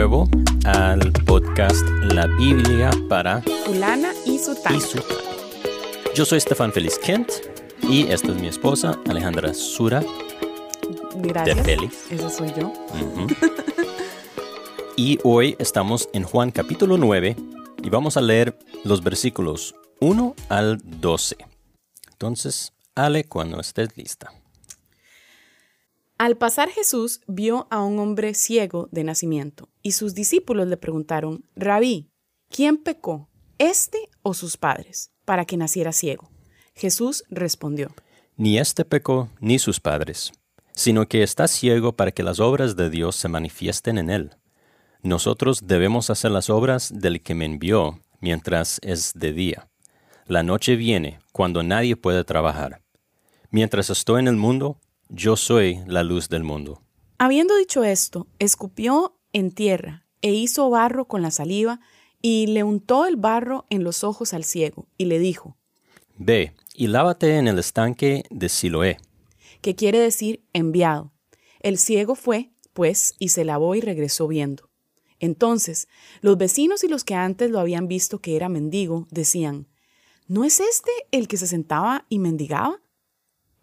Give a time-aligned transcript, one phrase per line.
[0.00, 0.26] Nuevo
[0.64, 4.78] al podcast La Biblia para Fulana y Sutana.
[6.14, 7.28] Yo soy Estefan Feliz Kent
[7.82, 10.02] y esta es mi esposa Alejandra Sura.
[11.16, 11.54] Gracias.
[11.54, 11.90] de Feli.
[12.10, 12.72] Esa soy yo.
[14.96, 17.36] Y hoy estamos en Juan capítulo 9
[17.82, 21.36] y vamos a leer los versículos 1 al 12.
[22.12, 24.32] Entonces, Ale, cuando estés lista.
[26.20, 31.46] Al pasar Jesús vio a un hombre ciego de nacimiento y sus discípulos le preguntaron,
[31.56, 32.10] Rabí,
[32.50, 36.28] ¿quién pecó, este o sus padres, para que naciera ciego?
[36.74, 37.88] Jesús respondió,
[38.36, 40.32] Ni este pecó ni sus padres,
[40.72, 44.36] sino que está ciego para que las obras de Dios se manifiesten en él.
[45.02, 49.70] Nosotros debemos hacer las obras del que me envió mientras es de día.
[50.26, 52.82] La noche viene cuando nadie puede trabajar.
[53.48, 54.76] Mientras estoy en el mundo,
[55.10, 56.82] yo soy la luz del mundo.
[57.18, 61.80] Habiendo dicho esto, escupió en tierra e hizo barro con la saliva
[62.22, 65.56] y le untó el barro en los ojos al ciego y le dijo,
[66.16, 68.98] Ve y lávate en el estanque de Siloé.
[69.60, 71.12] que quiere decir enviado.
[71.60, 74.70] El ciego fue, pues, y se lavó y regresó viendo.
[75.18, 75.88] Entonces,
[76.22, 79.68] los vecinos y los que antes lo habían visto que era mendigo decían,
[80.26, 82.80] ¿no es este el que se sentaba y mendigaba?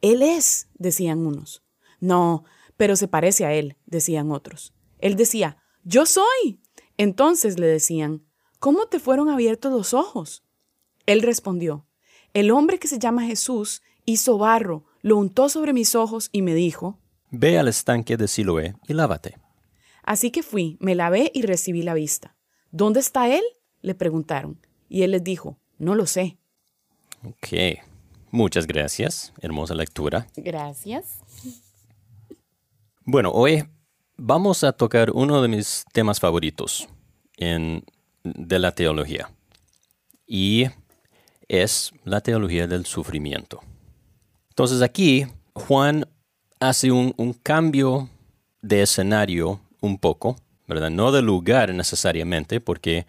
[0.02, 1.64] Él es, decían unos.
[2.00, 2.44] No,
[2.78, 4.73] pero se parece a él, decían otros.
[5.00, 6.62] Él decía, yo soy.
[6.98, 8.23] Entonces le decían,
[8.59, 10.44] ¿cómo te fueron abiertos los ojos?
[11.06, 11.86] Él respondió,
[12.34, 16.54] el hombre que se llama Jesús hizo barro, lo untó sobre mis ojos y me
[16.54, 19.38] dijo, Ve al estanque de Siloé y lávate.
[20.04, 22.36] Así que fui, me lavé y recibí la vista.
[22.72, 23.43] ¿Dónde está él?
[23.82, 24.60] le preguntaron.
[24.89, 26.38] Y él les dijo, no lo sé.
[27.23, 27.80] Ok.
[28.37, 29.33] Muchas gracias.
[29.42, 30.27] Hermosa lectura.
[30.36, 31.21] Gracias.
[33.03, 33.67] Bueno, hoy
[34.15, 36.87] vamos a tocar uno de mis temas favoritos
[37.37, 37.83] en,
[38.23, 39.31] de la teología.
[40.27, 40.67] Y
[41.48, 43.59] es la teología del sufrimiento.
[44.49, 46.08] Entonces aquí Juan
[46.59, 48.08] hace un, un cambio
[48.61, 50.36] de escenario un poco,
[50.67, 50.92] ¿verdad?
[50.92, 53.08] No de lugar necesariamente, porque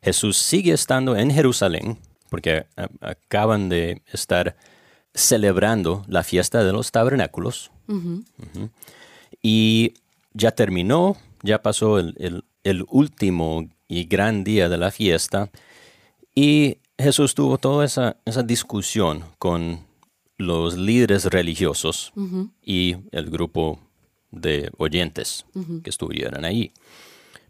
[0.00, 1.98] Jesús sigue estando en Jerusalén,
[2.30, 2.64] porque
[3.02, 4.56] acaban de estar
[5.14, 7.70] celebrando la fiesta de los tabernáculos.
[9.42, 9.94] Y
[10.32, 15.50] ya terminó, ya pasó el, el- el último y gran día de la fiesta.
[16.34, 19.80] Y Jesús tuvo toda esa, esa discusión con
[20.36, 22.12] los líderes religiosos
[22.62, 23.78] y el grupo
[24.30, 25.46] de oyentes
[25.82, 26.72] que estuvieron ahí.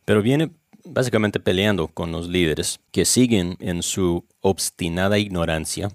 [0.04, 0.50] Pero viene
[0.84, 5.90] básicamente peleando con los líderes que siguen en su obstinada ignorancia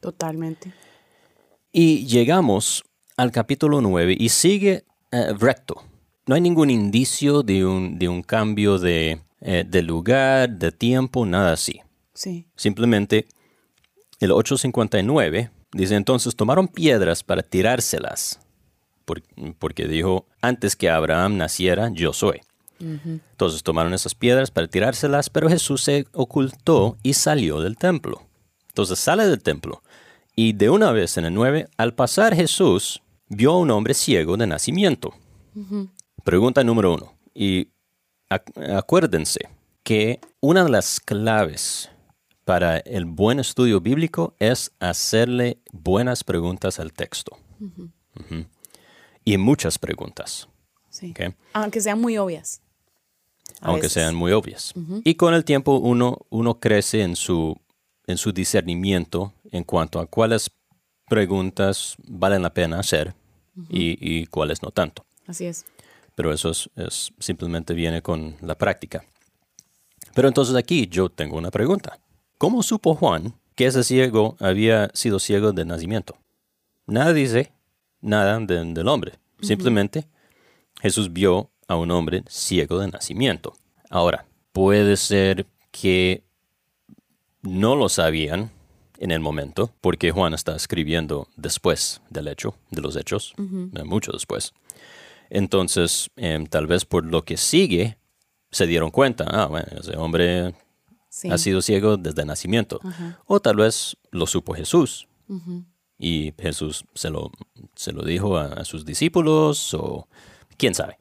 [0.00, 0.72] Totalmente.
[1.80, 2.82] Y llegamos
[3.16, 5.84] al capítulo 9 y sigue eh, recto.
[6.26, 11.24] No hay ningún indicio de un, de un cambio de, eh, de lugar, de tiempo,
[11.24, 11.80] nada así.
[12.14, 12.48] Sí.
[12.56, 13.28] Simplemente
[14.18, 18.40] el 859 dice entonces tomaron piedras para tirárselas,
[19.04, 19.22] por-
[19.60, 22.40] porque dijo, antes que Abraham naciera, yo soy.
[22.80, 28.22] Entonces tomaron esas piedras para tirárselas, pero Jesús se ocultó y salió del templo.
[28.66, 29.80] Entonces sale del templo
[30.38, 34.36] y de una vez en el 9, al pasar Jesús vio a un hombre ciego
[34.36, 35.12] de nacimiento.
[36.22, 37.12] Pregunta número uno.
[37.34, 37.68] Y
[38.30, 39.40] ac- acuérdense
[39.82, 41.90] que una de las claves
[42.44, 47.36] para el buen estudio bíblico es hacerle buenas preguntas al texto.
[49.24, 50.48] Y muchas preguntas,
[50.88, 51.10] Sí.
[51.10, 51.34] ¿ok?
[51.52, 52.62] Aunque sean muy obvias.
[53.60, 53.92] Aunque veces.
[53.94, 54.72] sean muy obvias.
[55.04, 57.56] Y con el tiempo uno, uno crece en su,
[58.06, 60.50] en su discernimiento en cuanto a cuáles
[61.08, 63.14] preguntas valen la pena hacer
[63.70, 65.04] y, y cuáles no tanto.
[65.26, 65.64] Así es.
[66.14, 69.04] Pero eso es, es- simplemente viene con la práctica.
[70.14, 71.98] Pero entonces aquí yo tengo una pregunta.
[72.38, 76.16] ¿Cómo supo Juan que ese ciego había sido ciego de nacimiento?
[76.86, 77.52] Nada dice
[78.00, 79.12] nada de- del hombre.
[79.40, 80.06] Simplemente
[80.80, 83.54] Jesús vio a un hombre ciego de nacimiento.
[83.90, 86.24] Ahora, puede ser que
[87.42, 88.50] no lo sabían
[88.98, 94.12] en el momento, porque Juan está escribiendo después del hecho, de los hechos, eh, mucho
[94.12, 94.52] después.
[95.30, 97.96] Entonces, em, tal vez por lo que sigue,
[98.50, 100.54] se dieron cuenta, ah, bueno, ese hombre
[101.10, 101.30] Sí.
[101.30, 102.80] ha sido ciego desde nacimiento.
[103.26, 105.06] O tal vez lo supo Jesús.
[105.98, 107.30] Y Jesús se lo,
[107.74, 110.06] se lo dijo a, a sus discípulos, o
[110.56, 110.98] quién sabe.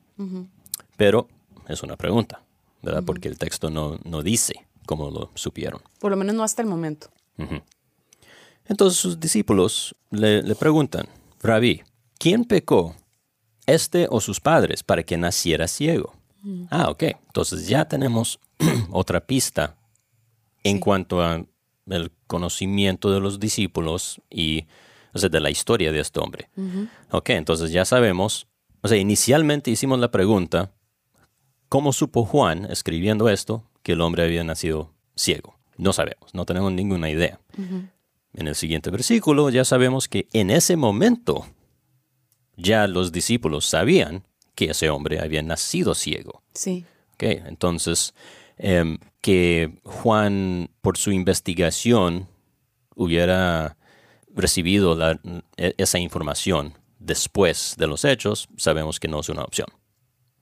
[0.97, 1.27] Pero
[1.67, 2.41] es una pregunta,
[2.81, 3.03] ¿verdad?
[3.05, 5.81] Porque el texto no, no dice cómo lo supieron.
[5.99, 7.09] Por lo menos no hasta el momento.
[8.67, 11.07] Entonces sus discípulos le, le preguntan,
[11.41, 11.83] Rabí,
[12.19, 12.95] ¿quién pecó,
[13.67, 16.15] este o sus padres para que naciera ciego.
[16.71, 17.03] Ah, ok.
[17.03, 18.39] Entonces ya tenemos
[18.89, 19.75] otra pista
[20.63, 21.45] en cuanto a
[21.87, 24.65] el conocimiento de los discípulos y
[25.13, 26.49] o sea, de la historia de este hombre.
[27.11, 28.47] Ok, entonces ya sabemos,
[28.81, 30.71] o sea, inicialmente hicimos la pregunta,
[31.69, 35.57] ¿cómo supo Juan, escribiendo esto, que el hombre había nacido ciego?
[35.77, 37.39] No sabemos, no tenemos ninguna idea.
[38.37, 41.45] En el siguiente versículo ya sabemos que en ese momento
[42.55, 44.23] ya los discípulos sabían
[44.55, 46.43] que ese hombre había nacido ciego.
[46.53, 46.85] Sí.
[47.13, 48.13] Ok, entonces
[48.57, 52.27] em, que Juan, por su investigación,
[52.95, 53.75] hubiera
[54.33, 55.19] recibido la-
[55.57, 59.67] e- esa información después de los hechos, sabemos que no es una opción.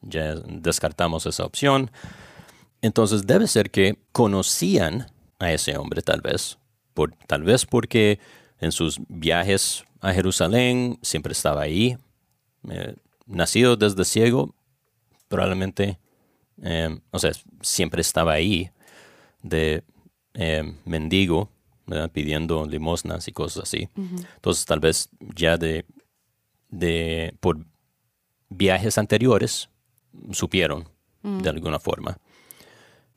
[0.02, 1.92] Ya descartamos esa opción.
[2.82, 5.08] Entonces debe ser que conocían
[5.40, 6.58] a ese hombre tal vez,
[6.96, 8.20] por, tal vez porque
[8.60, 11.98] en sus viajes a Jerusalén siempre estaba ahí,
[12.70, 12.96] eh,
[13.28, 14.56] nacido desde ciego,
[15.28, 16.00] probablemente,
[16.64, 17.32] eh, o sea,
[17.62, 18.72] siempre estaba ahí
[19.44, 19.84] de
[20.34, 21.50] eh, mendigo,
[21.86, 22.10] ¿verdad?
[22.12, 23.90] pidiendo limosnas y cosas así.
[23.96, 25.86] Entonces tal vez ya de,
[26.70, 27.60] de por
[28.50, 29.70] viajes anteriores
[30.32, 30.88] supieron
[31.22, 32.18] de alguna forma.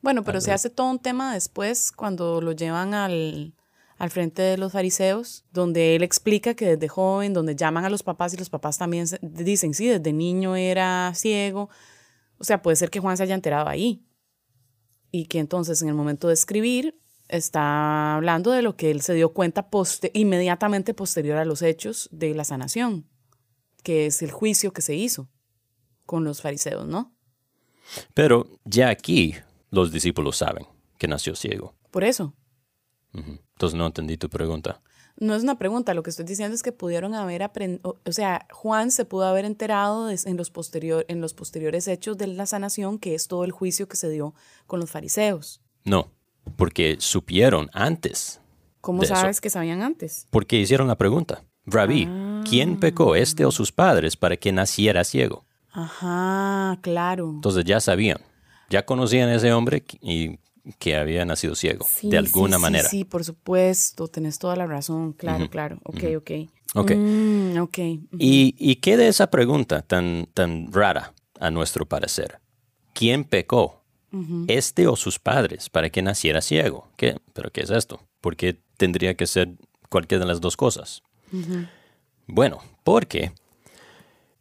[0.01, 3.53] Bueno, pero se hace todo un tema después cuando lo llevan al,
[3.99, 8.05] al frente de los fariseos, donde él explica que desde joven, donde llaman a los
[8.05, 11.69] papás y los papás también dicen, sí, desde niño era ciego.
[12.39, 14.05] O sea, puede ser que Juan se haya enterado ahí.
[15.11, 19.15] Y que entonces en el momento de escribir está hablando de lo que él se
[19.15, 19.69] dio cuenta
[20.13, 23.09] inmediatamente posterior a los hechos de la sanación,
[23.83, 25.29] que es el juicio que se hizo
[26.07, 27.15] con los fariseos, ¿no?
[28.15, 29.35] Pero ya aquí
[29.71, 30.67] los discípulos saben
[30.99, 31.75] que nació ciego.
[31.91, 32.35] Por eso.
[33.59, 34.81] Entonces no entendí tu pregunta.
[35.17, 38.47] No es una pregunta, lo que estoy diciendo es que pudieron haber aprendido, o sea,
[38.53, 43.01] Juan se pudo haber enterado en, los posterior, en los posteriores hechos de la sanación,
[43.01, 44.33] que es todo el juicio que se dio
[44.69, 45.61] con los fariseos.
[45.83, 46.13] No,
[46.55, 48.41] porque supieron antes.
[48.81, 49.17] ¿Cómo eso.
[49.17, 50.29] sabes que sabían antes?
[50.31, 51.43] Porque hicieron la pregunta.
[51.67, 52.09] Rabí,
[52.49, 55.45] ¿quién pecó, este o sus padres, para que naciera ciego?
[55.73, 57.29] Ajá, claro.
[57.29, 58.21] Entonces ya sabían,
[58.71, 60.39] ya conocían a ese hombre y
[60.79, 62.89] que había nacido ciego, Sí, de alguna sí, manera.
[62.89, 65.79] Sí, por supuesto, tenés toda la razón, claro, claro.
[65.85, 66.31] Ok, ok.
[66.75, 66.93] Ok.
[66.93, 67.79] Mm, ok.
[68.19, 72.41] ¿Y, ¿Y qué de esa pregunta tan, tan rara, a nuestro parecer?
[72.93, 73.83] ¿Quién pecó?
[74.49, 76.89] ¿Este o sus padres para que naciera ciego?
[76.97, 77.17] ¿Qué?
[77.35, 78.01] ¿Pero qué es esto?
[78.21, 79.51] ¿Por qué tendría que ser
[79.91, 81.03] cualquiera de las dos cosas?
[82.27, 83.33] Bueno, porque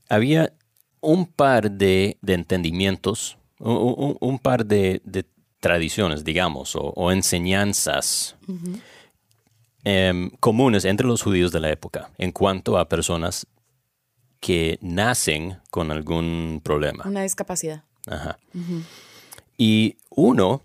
[0.09, 0.53] había
[1.01, 5.25] un par de, de entendimientos, un, un- un par de, de
[5.59, 8.35] tradiciones, digamos, o, o enseñanzas
[9.83, 13.47] em, comunes entre los judíos de la época en cuanto a personas
[14.39, 17.03] que nacen con algún problema.
[17.07, 17.83] Una discapacidad.
[18.05, 18.37] Ajá.
[19.57, 20.61] Y uno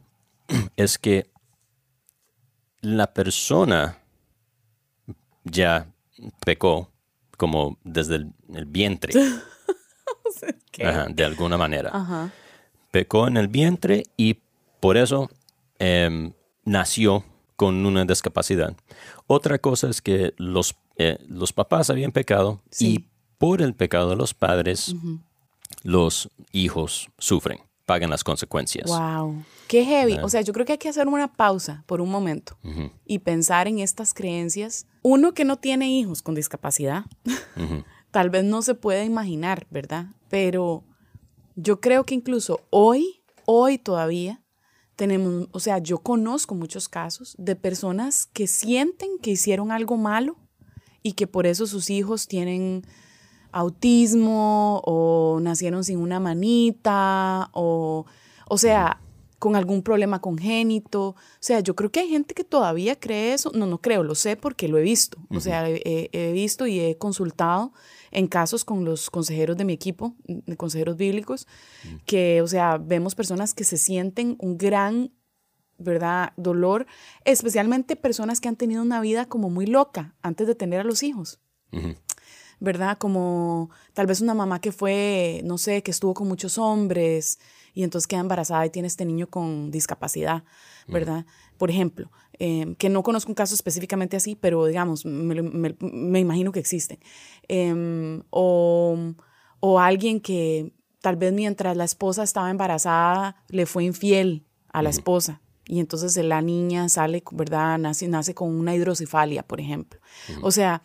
[0.77, 1.31] es que
[2.81, 3.99] la persona
[5.45, 5.87] ya
[6.45, 6.91] pecó
[7.37, 9.13] como desde el, el vientre,
[11.09, 11.91] de alguna manera.
[11.93, 12.31] Ajá.
[12.91, 14.42] Pecó en el vientre y
[14.83, 15.31] por eso
[15.79, 16.33] em,
[16.65, 17.25] nació
[17.55, 18.75] con una discapacidad.
[19.29, 22.87] Otra cosa es que los, eh, los papás habían pecado Sí.
[22.89, 23.09] y
[23.39, 24.97] por el pecado de los padres,
[25.85, 28.89] los hijos sufren, pagan las consecuencias.
[28.91, 29.45] Wow.
[29.69, 30.19] Qué heavy.
[30.21, 32.57] O sea, yo creo que hay que hacer una pausa por un momento
[33.07, 34.87] y pensar en estas creencias.
[35.03, 37.05] Uno que no tiene hijos con discapacidad,
[38.11, 40.07] tal vez no se puede imaginar, ¿verdad?
[40.29, 40.83] Pero
[41.55, 44.42] yo creo que incluso hoy, hoy todavía,
[44.97, 50.37] tenemos, o sea, yo conozco muchos casos de personas que sienten que hicieron algo malo
[51.03, 52.83] y que por eso sus hijos tienen
[53.51, 58.07] autismo o nacieron sin una manita o,
[58.49, 59.01] o sea,
[59.39, 61.09] con algún problema congénito.
[61.09, 63.51] O sea, yo creo que hay gente que todavía cree eso.
[63.55, 65.19] No, no creo, lo sé porque lo he visto.
[65.31, 67.73] O sea, he, he visto y he consultado
[68.13, 71.49] en casos con los consejeros de mi equipo, de consejeros bíblicos,
[72.07, 75.13] que, o sea, vemos personas que se sienten un gran
[75.79, 76.33] ¿verdad?
[76.37, 76.87] Dolor,
[77.25, 81.03] especialmente personas que han tenido una vida como muy loca antes de tener a los
[81.03, 81.41] hijos.
[82.65, 82.97] ¿Verdad?
[82.97, 87.41] Como tal vez una mamá que fue, no sé, que estuvo con muchos hombres
[87.75, 90.45] y entonces queda embarazada y tiene este niño con discapacidad,
[90.87, 91.27] ¿verdad?
[91.59, 95.43] Por ejemplo, eh, que no conozco un caso específicamente así, pero digamos, me-
[95.81, 97.01] me imagino que existen.
[97.49, 98.97] Em, o,
[99.59, 104.91] o alguien que tal vez mientras la esposa estaba embarazada le fue infiel a la
[104.91, 107.77] esposa y entonces la niña sale, ¿verdad?
[107.79, 109.99] Nace, nace con una hidrocefalia, por ejemplo.
[110.43, 110.83] O sea,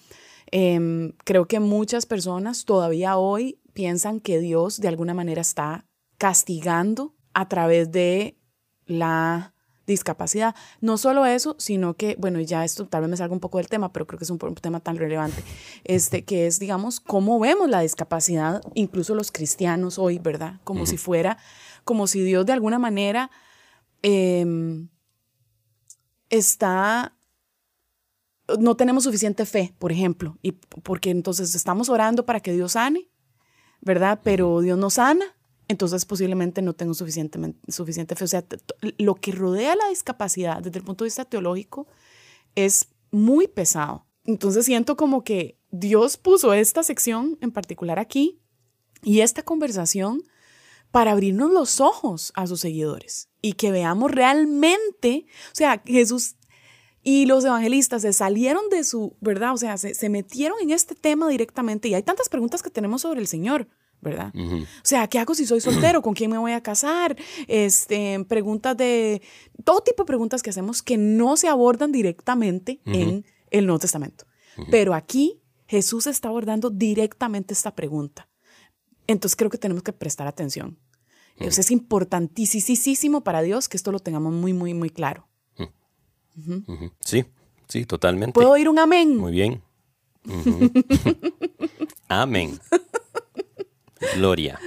[0.51, 5.85] em, creo que muchas personas todavía hoy piensan que Dios de alguna manera está
[6.17, 8.37] castigando a través de
[8.85, 9.53] la
[9.87, 10.53] discapacidad.
[10.81, 13.69] No solo eso, sino que, bueno, ya esto tal vez me salga un poco del
[13.69, 15.41] tema, pero creo que es un, tema tan relevante,
[15.85, 20.59] este, que es, digamos, cómo vemos la discapacidad, incluso los cristianos hoy, ¿verdad?
[20.63, 21.37] Como si fuera,
[21.85, 23.31] como si Dios de alguna manera
[24.03, 24.89] em,
[26.29, 27.16] está
[28.59, 33.09] no tenemos suficiente fe, por ejemplo, y porque entonces estamos orando para que Dios sane,
[33.81, 34.21] ¿verdad?
[34.23, 35.25] Pero Dios no sana,
[35.67, 38.23] entonces posiblemente no tengo suficiente, suficiente fe.
[38.23, 38.45] O sea,
[38.97, 41.87] lo que rodea la discapacidad desde el punto de vista teológico
[42.55, 44.05] es muy pesado.
[44.23, 48.39] Entonces siento como que Dios puso esta sección en particular aquí
[49.03, 50.23] y esta conversación
[50.91, 56.36] para abrirnos los ojos a sus seguidores y que veamos realmente, o sea, Jesús
[57.07, 59.53] y los evangelistas se salieron de su, ¿verdad?
[59.53, 63.21] O sea, se, metieron en este tema directamente y hay tantas preguntas que tenemos sobre
[63.21, 63.69] el Señor.
[64.01, 64.33] ¿verdad?
[64.35, 66.01] O sea, ¿qué hago si soy soltero?
[66.01, 67.15] ¿Con quién me voy a casar?
[67.47, 69.21] Este, preguntas de
[69.63, 74.25] todo tipo de preguntas que hacemos que no se abordan directamente en el Nuevo Testamento.
[74.69, 78.27] Pero aquí Jesús está abordando directamente esta pregunta.
[79.07, 80.77] Entonces creo que tenemos que prestar atención.
[81.37, 85.29] es importantísimo para Dios que esto lo tengamos muy, muy, muy claro.
[86.99, 87.25] Sí,
[87.67, 88.33] sí, totalmente.
[88.33, 89.17] ¿Puedo oír un amén?
[89.17, 89.61] Muy bien.
[92.07, 92.59] amén.
[94.15, 94.59] Gloria.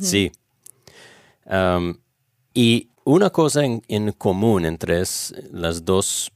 [0.00, 0.32] sí.
[2.54, 5.02] y una cosa en, común entre
[5.52, 6.32] las dos,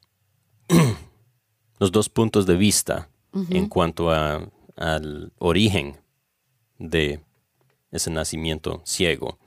[1.78, 3.08] los dos puntos de vista
[3.50, 5.96] en cuanto al origen
[6.78, 7.20] de
[7.90, 9.38] ese nacimiento ciego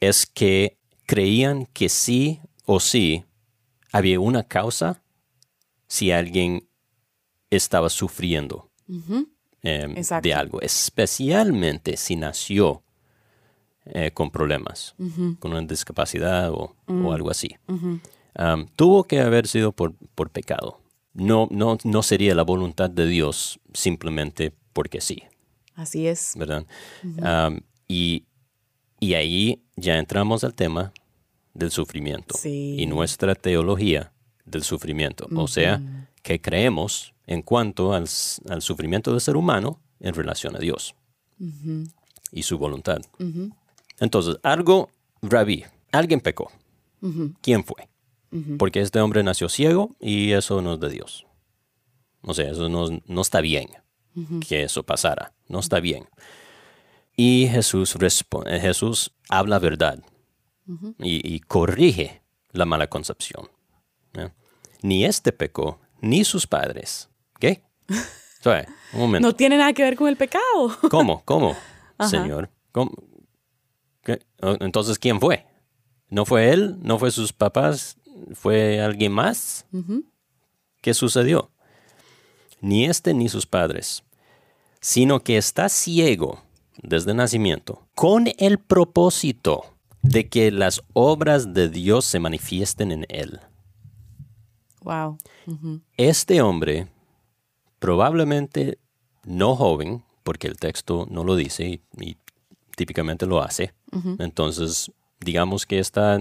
[0.00, 2.40] es que creían que sí
[2.72, 3.24] o sí
[3.92, 5.02] había una causa
[5.86, 6.66] si alguien
[7.50, 8.70] estaba sufriendo
[9.62, 12.82] em, de algo, especialmente si nació
[13.84, 14.94] eh, con problemas,
[15.38, 17.08] con una discapacidad o, mm.
[17.10, 17.54] algo así.
[18.74, 20.80] tuvo que haber sido por, por pecado.
[21.12, 25.22] No, no, no sería la voluntad de Dios simplemente porque sí.
[25.74, 26.32] Así es.
[26.36, 26.64] ¿Verdad?
[27.86, 28.24] y,
[28.98, 30.94] y ahí ya entramos al tema
[31.54, 34.12] del sufrimiento y nuestra teología
[34.44, 35.28] del sufrimiento.
[35.34, 40.94] O sea, que creemos en cuanto al, sufrimiento del ser humano en relación a Dios
[42.30, 43.00] y su voluntad.
[43.98, 44.90] Entonces, algo,
[45.20, 46.50] Rabí, alguien pecó.
[47.40, 47.88] ¿Quién fue?
[48.58, 51.26] Porque este hombre nació ciego y eso no es de Dios.
[52.22, 53.68] O sea, eso no, no está bien
[54.48, 55.32] que eso pasara.
[55.48, 56.08] No está bien.
[57.16, 60.02] Y Jesús, responde, Jesús habla verdad
[60.98, 63.48] y, corrige la mala concepción.
[64.82, 67.08] Ni este pecó, ni sus padres.
[67.38, 67.62] ¿Qué?
[69.20, 70.76] No tiene nada que ver con el pecado.
[70.90, 71.22] ¿Cómo?
[71.24, 71.56] ¿Cómo?
[72.10, 72.50] Señor.
[74.40, 75.46] Entonces, ¿quién fue?
[76.08, 76.76] ¿No fue él?
[76.82, 77.96] ¿No fue sus papás?
[78.34, 79.66] ¿Fue alguien más?
[80.80, 81.52] ¿Qué sucedió?
[82.60, 84.02] Ni este ni sus padres,
[84.80, 86.42] sino que está ciego
[86.82, 93.40] desde nacimiento con el propósito de que las obras de Dios se manifiesten en él.
[94.82, 95.16] Wow.
[95.96, 96.88] Este hombre,
[97.78, 98.78] probablemente
[99.24, 102.16] no joven, porque el texto no lo dice y,
[102.76, 103.74] típicamente lo hace,
[104.18, 104.90] entonces
[105.20, 106.18] digamos que está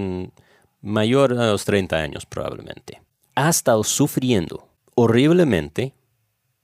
[0.81, 3.01] mayor a los 30 años probablemente,
[3.35, 5.95] ha estado sufriendo horriblemente,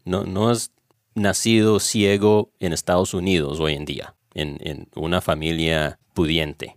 [0.04, 0.72] no, no has
[1.16, 6.77] nacido ciego en Estados Unidos hoy en día, en, en una familia pudiente.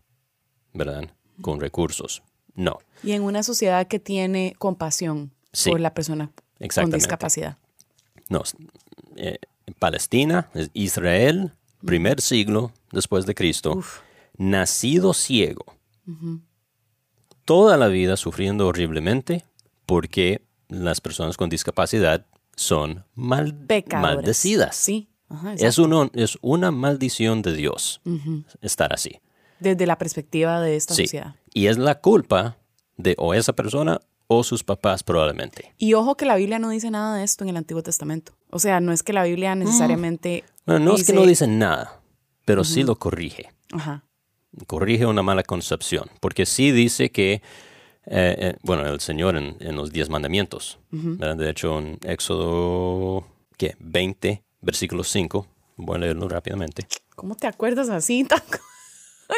[0.73, 1.05] ¿Verdad?
[1.41, 2.23] Con recursos.
[2.55, 2.79] No.
[3.03, 5.33] Y en una sociedad que tiene compasión
[5.65, 6.31] por la persona
[6.75, 7.57] con discapacidad.
[8.29, 8.43] No,
[9.17, 9.39] eh,
[9.79, 11.53] Palestina, Israel,
[11.85, 13.83] primer siglo después de Cristo,
[14.37, 15.65] nacido ciego.
[17.45, 19.45] Toda la vida sufriendo horriblemente
[19.87, 24.77] porque las personas con discapacidad son mal, maldecidas.
[24.77, 25.09] Sí.
[25.57, 28.01] es, uno, es una maldición de Dios
[28.61, 29.21] estar así
[29.61, 31.35] desde la perspectiva de esta sociedad.
[31.53, 32.57] Y es la culpa
[32.97, 34.01] de o esa persona
[34.33, 35.75] o sus papás probablemente.
[35.77, 38.33] Y ojo que la Biblia no dice nada de esto en el Antiguo Testamento.
[38.51, 40.45] O sea, no es que la Biblia necesariamente...
[40.67, 42.01] Bueno, no es que no dice nada,
[42.45, 43.51] pero sí lo corrige.
[43.73, 44.05] Ajá.
[44.69, 47.41] Corrige una mala concepción, porque sí dice que, eh,
[48.07, 53.27] eh, bueno, el Señor en, los diez mandamientos, de hecho en Éxodo,
[53.57, 53.77] ¿qué?
[53.81, 56.87] 20, versículo 5, voy a leerlo rápidamente.
[57.17, 58.27] ¿Cómo te acuerdas así?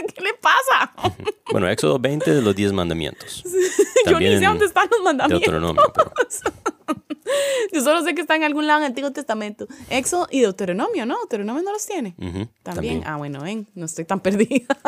[0.14, 0.92] ¿Qué le pasa?
[1.50, 3.42] Bueno, Éxodo 20 de los 10 mandamientos.
[4.06, 6.42] Yo ni sé dónde están los mandamientos.
[7.72, 9.66] Yo solo sé que está en algún lado en el Antiguo Testamento.
[9.90, 11.18] Éxodo y Deuteronomio, ¿no?
[11.18, 12.14] Deuteronomio no los tiene.
[12.18, 13.02] Ujú, También.
[13.04, 14.78] Ah, bueno, ven, no estoy tan perdida.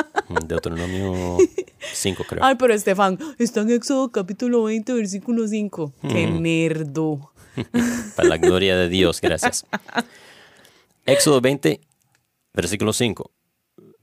[0.46, 1.36] Deuteronomio
[1.92, 2.42] 5, creo.
[2.42, 5.92] Ay, pero Estefan, está en Éxodo capítulo 20, versículo 5.
[6.08, 7.30] Qué nerdo.
[8.16, 9.66] Para la gloria de Dios, gracias.
[11.04, 11.80] Éxodo 20,
[12.54, 13.30] versículo 5.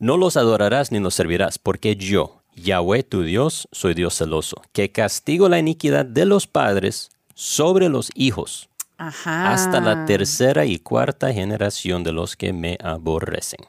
[0.01, 4.91] No los adorarás ni los servirás, porque yo, Yahweh tu Dios, soy Dios celoso, que
[4.91, 8.67] castigo la iniquidad de los padres sobre los hijos,
[8.97, 9.53] Ajá.
[9.53, 13.59] hasta la tercera y cuarta generación de los que me aborrecen.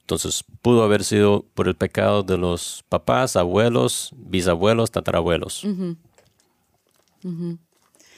[0.00, 5.64] Entonces, pudo haber sido por el pecado de los papás, abuelos, bisabuelos, tatarabuelos.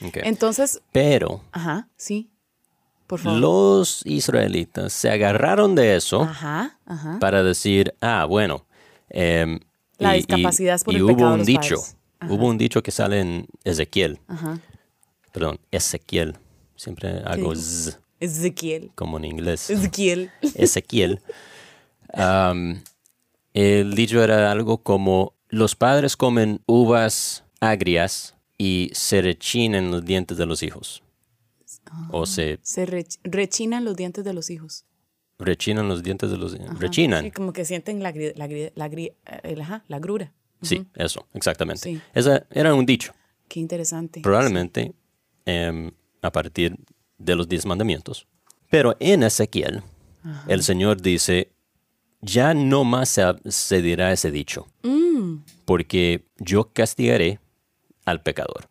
[0.01, 2.32] Entonces, Pero ajá, sí.
[3.13, 3.39] Por favor.
[3.39, 7.17] los israelitas se agarraron de eso Ajá, ajá.
[7.19, 8.65] para decir, ah, bueno.
[9.09, 9.59] em,
[9.99, 11.75] La discapacidad es por y el hubo pecado de un los dicho.
[12.27, 14.19] Hubo un dicho que sale en Ezequiel.
[14.27, 14.57] Ajá.
[15.31, 16.35] Perdón, Ezequiel.
[16.75, 18.91] Siempre hago z Ezequiel.
[18.95, 19.69] como en inglés.
[19.69, 20.31] Ezequiel.
[20.55, 21.19] Ezequiel.
[23.53, 30.37] El dicho era algo como, los padres comen uvas agrias y se rechinan los dientes
[30.37, 31.02] de los hijos.
[32.11, 34.85] O se Se rech- rechinan los dientes de los hijos.
[35.39, 36.73] rechinan los dientes de los Ajá.
[36.79, 37.23] Rechinan.
[37.25, 40.31] Sí, como que sienten la, la, la, eh, ajá, la grura.
[40.61, 41.81] Sí, eso, exactamente.
[41.81, 42.01] Sí.
[42.13, 43.13] Ese era un dicho.
[43.49, 44.21] Qué interesante.
[44.21, 44.93] Probablemente
[45.45, 46.77] em, a partir
[47.17, 48.27] de los diez mandamientos.
[48.69, 49.83] Pero en Ezequiel,
[50.47, 51.51] el Señor dice,
[52.21, 57.39] ya no más se, se dirá ese dicho, Mm, porque yo castigaré
[58.05, 58.69] al pecador.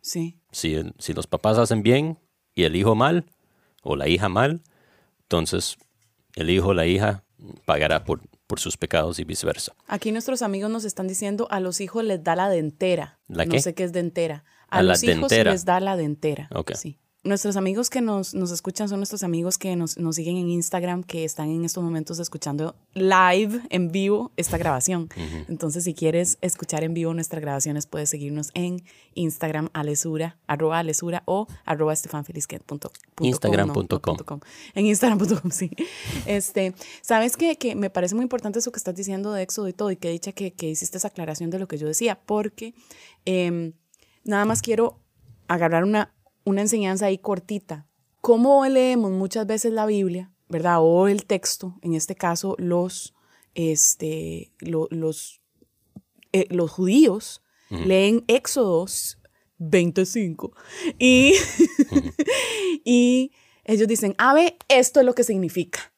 [0.00, 0.38] sí.
[0.52, 2.16] Si, si los papás hacen bien
[2.54, 3.26] y el hijo mal,
[3.82, 4.62] o la hija mal,
[5.22, 5.76] entonces
[6.36, 7.24] el hijo o la hija
[7.64, 9.74] pagará por, por sus pecados y viceversa.
[9.86, 13.18] Aquí nuestros amigos nos están diciendo a los hijos les da la dentera.
[13.28, 14.44] ¿La No sé qué es dentera.
[14.68, 15.52] A, A la los hijos dentera.
[15.52, 16.48] les da la dentera.
[16.52, 16.72] Ok.
[16.74, 16.98] Sí.
[17.24, 21.02] Nuestros amigos que nos, nos escuchan son nuestros amigos que nos, nos siguen en Instagram,
[21.02, 25.08] que están en estos momentos escuchando live, en vivo, esta grabación.
[25.48, 28.84] Entonces, si quieres escuchar en vivo nuestras grabaciones, puedes seguirnos en
[29.14, 31.94] Instagram, alesura, arroba alesura o arroba.
[33.18, 34.40] Instagram.com.
[34.74, 35.70] En Instagram.com, sí.
[36.26, 37.56] Este, ¿Sabes qué?
[37.56, 40.10] Que me parece muy importante eso que estás diciendo de Éxodo y todo, y que
[40.10, 42.74] dicha que, que hiciste esa aclaración de lo que yo decía, porque
[43.24, 43.72] em,
[44.24, 45.00] nada más quiero
[45.48, 46.12] agarrar una,
[46.44, 47.88] una enseñanza ahí cortita.
[48.20, 50.78] ¿Cómo leemos muchas veces la Biblia, verdad?
[50.80, 53.14] O el texto, en este caso, los,
[53.54, 55.40] este, lo- los,
[56.32, 59.18] eh, los judíos leen Éxodos
[59.58, 60.52] 25
[60.98, 61.32] y,
[62.84, 63.32] y
[63.64, 65.92] ellos dicen, a ver, esto es lo que significa.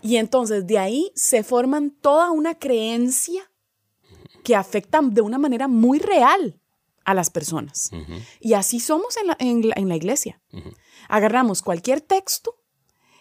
[0.00, 3.48] Y entonces de ahí se forman toda una creencia
[4.42, 6.58] que afecta de una manera muy real
[7.04, 7.90] a las personas.
[8.40, 10.40] Y así somos en la, en la- en la iglesia.
[11.08, 12.56] Agarramos cualquier texto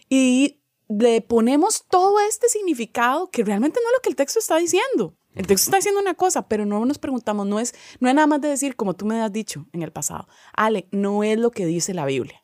[0.10, 4.58] y le ponemos todo este significado que realmente no es lo que el texto está
[4.58, 5.16] diciendo.
[5.34, 8.28] El texto está diciendo una cosa, pero no nos preguntamos, no es, no es nada
[8.28, 11.52] más de decir, como tú me has dicho en el pasado, Ale, no es lo
[11.52, 12.44] que dice la Biblia.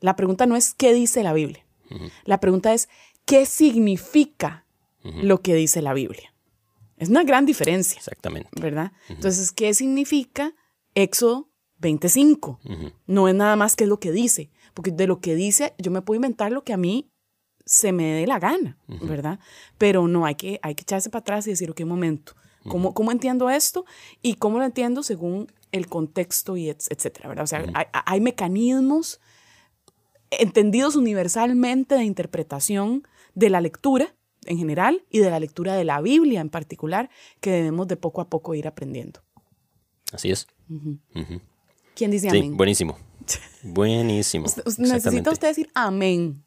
[0.00, 1.66] La pregunta no es qué dice la Biblia.
[2.24, 2.88] La pregunta es
[3.24, 4.64] qué significa
[5.02, 6.27] lo que dice la Biblia.
[6.98, 7.96] Es una gran diferencia.
[7.98, 8.48] Exactamente.
[8.60, 8.92] ¿verdad?
[9.08, 10.54] Entonces, ¿qué significa
[10.94, 12.60] Éxodo 25?
[13.06, 16.02] No es nada más que lo que dice, porque de lo que dice yo me
[16.02, 17.10] puedo inventar lo que a mí
[17.64, 19.38] se me dé la gana, ¿verdad?
[19.76, 22.32] Pero no, hay que, hay que echarse para atrás y decir, ok, un momento,
[22.66, 23.84] ¿cómo, ¿cómo entiendo esto?
[24.22, 27.44] Y cómo lo entiendo según el contexto y et- etcétera, ¿verdad?
[27.44, 29.20] O sea, hay, hay mecanismos
[30.30, 34.14] entendidos universalmente de interpretación de la lectura
[34.48, 38.20] en general y de la lectura de la Biblia en particular que debemos de poco
[38.20, 39.20] a poco ir aprendiendo.
[40.12, 40.46] Así es.
[41.94, 42.56] ¿Quién dice Sí, amén?
[42.56, 42.96] buenísimo.
[43.62, 44.46] Buenísimo.
[44.78, 46.42] Necesita usted decir amén.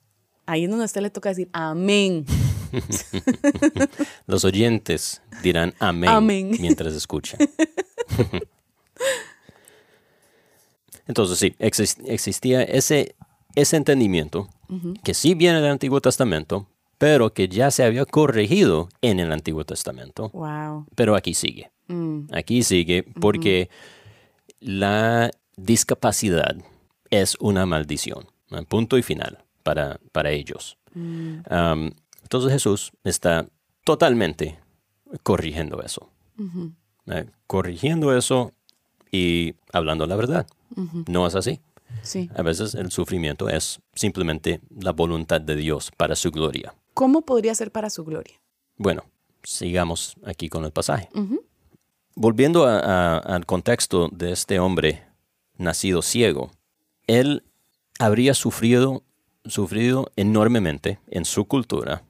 [0.47, 2.25] Ahí es donde a usted le toca decir amén.
[4.27, 6.51] Los oyentes dirán amén, Amén.
[6.59, 7.39] mientras escuchan.
[11.07, 13.15] Entonces sí, exis- existía ese,
[13.55, 14.47] ese entendimiento
[15.03, 16.67] que sí viene del Antiguo Testamento,
[17.01, 20.85] pero que ya se había corregido en el Antiguo Testamento, Wow.
[20.93, 21.71] pero aquí sigue.
[21.87, 23.69] Mm, Aquí sigue porque
[24.59, 26.55] la discapacidad
[27.09, 28.27] es una maldición,
[28.69, 30.77] punto y final para, para ellos.
[30.93, 31.89] Um,
[32.21, 33.47] entonces Jesús está
[33.83, 34.59] totalmente
[35.23, 36.07] corrigiendo eso.
[37.07, 38.51] Eh, corrigiendo eso
[39.11, 40.45] y hablando la verdad.
[41.07, 41.61] No es así.
[42.03, 42.29] Sí.
[42.35, 46.73] A veces el sufrimiento es simplemente la voluntad de Dios para su gloria.
[47.01, 48.39] ¿Cómo podría ser para su gloria?
[48.77, 49.05] Bueno,
[49.41, 51.09] sigamos aquí con el pasaje.
[52.13, 55.03] volviendo a- a- al contexto de este hombre
[55.57, 56.51] nacido ciego,
[57.07, 57.43] él
[57.97, 59.01] habría sufrido,
[59.45, 62.03] sufrido enormemente en su cultura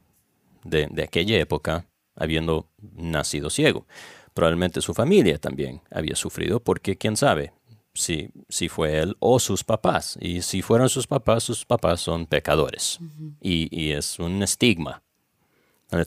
[0.65, 3.85] de, de aquella época, habiendo nacido ciego.
[4.33, 7.53] Probablemente su familia también había sufrido, porque quién sabe
[7.93, 10.17] si, si fue él o sus papás.
[10.21, 12.99] Y si fueron sus papás, sus papás son pecadores.
[13.41, 15.01] y, y es un estigma.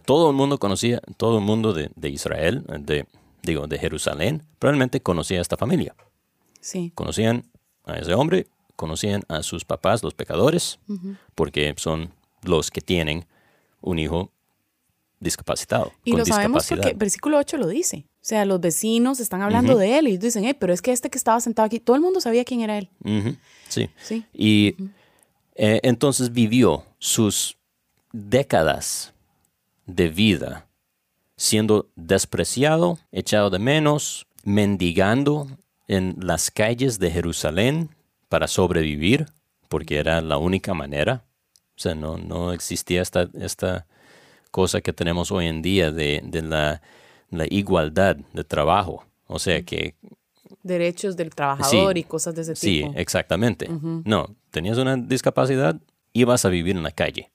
[0.06, 3.06] Todo el mundo conocía, todo el mundo de, de Israel, de,
[3.42, 5.94] digo, de Jerusalén, probablemente conocía a esta familia.
[6.60, 6.90] Sí.
[6.94, 7.44] Conocían
[7.84, 10.78] a ese hombre, conocían a sus papás, los pecadores,
[11.34, 13.26] porque son los que tienen
[13.82, 14.32] un hijo
[15.20, 15.92] discapacitado.
[16.04, 18.06] Y con lo sabemos porque versículo 8 lo dice.
[18.24, 21.10] O sea, los vecinos están hablando de él y dicen, "Eh, pero es que este
[21.10, 22.88] que estaba sentado aquí, todo el mundo sabía quién era él.
[23.68, 23.90] Sí.
[24.00, 24.24] Sí.
[24.32, 24.76] Y
[25.56, 27.58] eh, entonces vivió sus
[28.12, 29.12] décadas
[29.84, 30.66] de vida
[31.36, 35.46] siendo despreciado, echado de menos, mendigando
[35.86, 37.90] en las calles de Jerusalén
[38.30, 39.26] para sobrevivir,
[39.68, 41.24] porque era la única manera.
[41.76, 43.86] O sea, no, no existía esta, esta
[44.50, 46.80] cosa que tenemos hoy en día de, de la,
[47.38, 49.04] la igualdad de trabajo.
[49.26, 49.94] O sea, que
[50.62, 52.00] Derechos del trabajador Sí.
[52.00, 52.92] y cosas de ese Sí, tipo.
[52.96, 53.68] exactamente.
[54.04, 55.78] No, tenías una discapacidad,
[56.14, 57.30] ibas a vivir en la calle.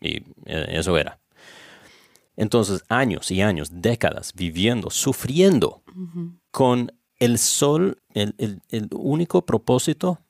[0.00, 1.18] Y eh, eso era.
[2.36, 5.82] Entonces, años y años, décadas viviendo, sufriendo
[6.50, 10.20] con el sol, el, el- el único propósito,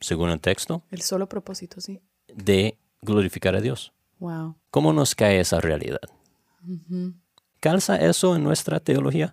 [0.00, 2.00] según el texto, El solo propósito, sí.
[2.34, 3.92] de glorificar a Dios.
[4.20, 4.54] Wow.
[4.70, 6.00] ¿Cómo nos cae esa realidad?
[7.60, 9.32] ¿Calza eso en nuestra teología?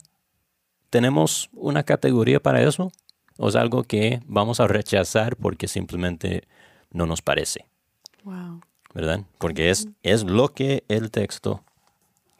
[0.89, 2.91] ¿Tenemos una categoría para eso?
[3.37, 6.47] ¿O es algo que vamos a rechazar porque simplemente
[6.91, 7.65] no nos parece?
[8.23, 8.61] Wow.
[8.93, 9.21] ¿Verdad?
[9.37, 11.63] Porque es, es lo que el texto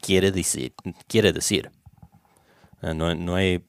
[0.02, 0.74] quiere decir.
[1.08, 1.72] Quiere decir.
[2.82, 3.64] Eh, No, no hay,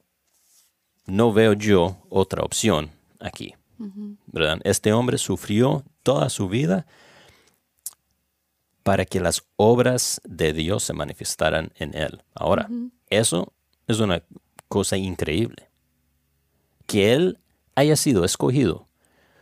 [1.06, 3.54] no veo yo otra opción aquí.
[4.26, 4.58] ¿Verdad?
[4.64, 6.84] Este hombre sufrió toda su vida
[8.88, 12.22] para que las obras de Dios se manifestaran en él.
[12.32, 12.70] Ahora,
[13.10, 13.52] eso
[13.86, 14.22] es una
[14.66, 15.68] cosa increíble.
[16.86, 17.38] Que él
[17.74, 18.88] haya sido escogido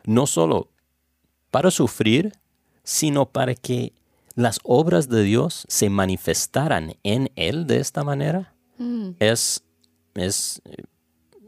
[0.04, 0.72] no solo
[1.52, 2.32] para sufrir,
[2.82, 3.92] sino para que
[4.34, 8.52] las obras de Dios se manifestaran en él de esta manera,
[9.20, 9.62] es,
[10.14, 10.82] es eh,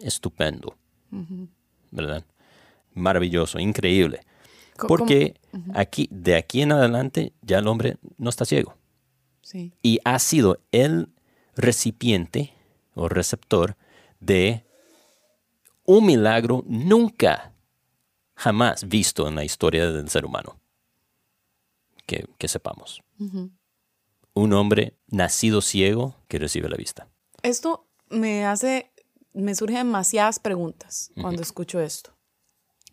[0.02, 0.76] estupendo.
[1.90, 2.24] ¿Verdad?
[2.94, 4.20] Maravilloso, increíble.
[4.86, 5.34] Porque
[5.74, 8.76] aquí, de aquí en adelante, ya el hombre no está ciego.
[9.42, 9.72] Sí.
[9.82, 11.08] Y ha sido el
[11.56, 12.52] recipiente
[12.94, 13.76] o receptor
[14.20, 14.64] de
[15.84, 17.52] un milagro nunca,
[18.34, 20.60] jamás visto en la historia del ser humano.
[22.06, 23.02] Que, que sepamos.
[24.34, 27.08] Un hombre nacido ciego que recibe la vista.
[27.42, 28.92] Esto me hace,
[29.32, 32.16] me surgen demasiadas preguntas cuando escucho esto.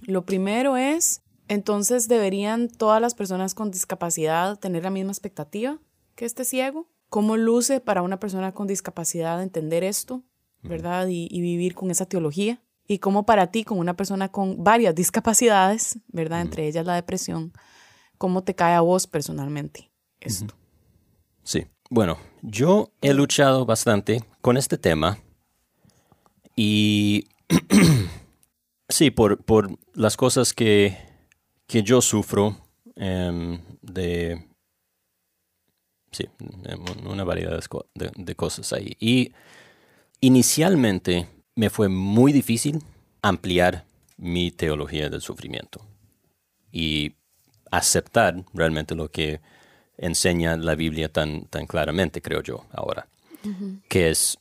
[0.02, 5.80] Lo primero es, entonces, ¿deberían todas las personas con discapacidad tener la misma expectativa
[6.16, 6.88] que este ciego?
[7.10, 10.24] ¿Cómo luce para una persona con discapacidad entender esto,
[10.64, 11.08] verdad?
[11.08, 12.62] Y, y vivir con esa teología.
[12.88, 16.42] Y cómo para ti, con una persona con varias discapacidades, ¿verdad?
[16.42, 17.54] Entre ellas la depresión,
[18.18, 20.56] ¿cómo te cae a vos personalmente esto?
[21.44, 21.66] Sí.
[21.90, 25.20] Bueno, yo he luchado bastante con este tema
[26.56, 27.28] y
[28.90, 30.98] sí, por, por las cosas que,
[31.68, 32.58] que yo sufro
[32.96, 34.46] em, de,
[36.12, 36.76] sí, de
[37.10, 38.96] una variedad de, co- de- de cosas ahí.
[39.00, 39.34] Y
[40.22, 42.82] inicialmente me fue muy difícil
[43.22, 43.86] ampliar
[44.18, 45.82] mi teología del sufrimiento
[46.72, 47.14] y
[47.72, 49.42] aceptar realmente lo que
[49.98, 53.08] enseña la Biblia tan, tan claramente, creo yo, ahora,
[53.90, 54.38] que es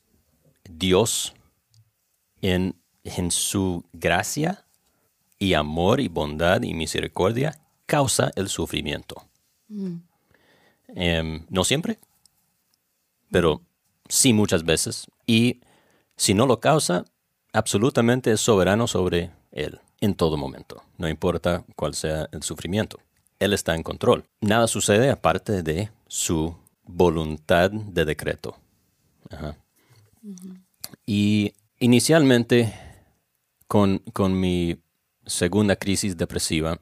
[0.69, 1.33] Dios
[2.41, 4.64] en, en su gracia
[5.45, 9.27] y amor y bondad y misericordia causa el sufrimiento.
[10.87, 11.99] Em, no siempre,
[13.29, 13.61] pero
[14.09, 15.07] sí muchas veces.
[15.27, 15.61] Y
[16.17, 17.05] si no lo causa,
[17.53, 22.99] absolutamente es soberano sobre él en todo momento, no importa cuál sea el sufrimiento.
[23.39, 24.25] Él está en control.
[24.41, 28.57] Nada sucede aparte de su voluntad de decreto.
[29.29, 29.57] Ajá.
[31.05, 32.73] Y inicialmente,
[33.67, 34.77] con, con mi
[35.25, 36.79] segunda crisis depresiva,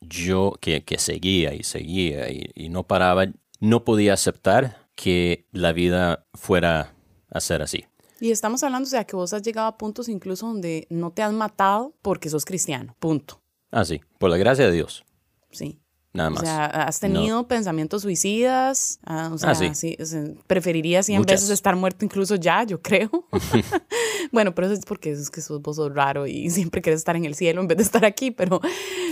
[0.00, 3.26] yo que, que seguía y seguía y, y no paraba,
[3.60, 6.94] no podía aceptar que la vida fuera
[7.30, 7.84] a ser así.
[8.18, 11.22] Y estamos hablando, o sea, que vos has llegado a puntos incluso donde no te
[11.22, 12.96] has matado porque sos cristiano.
[12.98, 13.42] Punto.
[13.70, 15.04] Así, por la gracia de Dios.
[15.50, 15.80] Sí.
[16.16, 16.42] Nada más.
[16.42, 18.98] O sea, ¿has tenido pensamientos suicidas?
[19.04, 19.70] Ah, o sea, Ah, sí.
[19.74, 21.36] sí, o sea, preferiría cien Muchas.
[21.42, 23.10] veces estar muerto incluso ya, yo creo.
[24.32, 27.16] bueno, pero eso es porque es que sos, vos sos raro y siempre quieres estar
[27.16, 28.60] en el cielo en vez de estar aquí, pero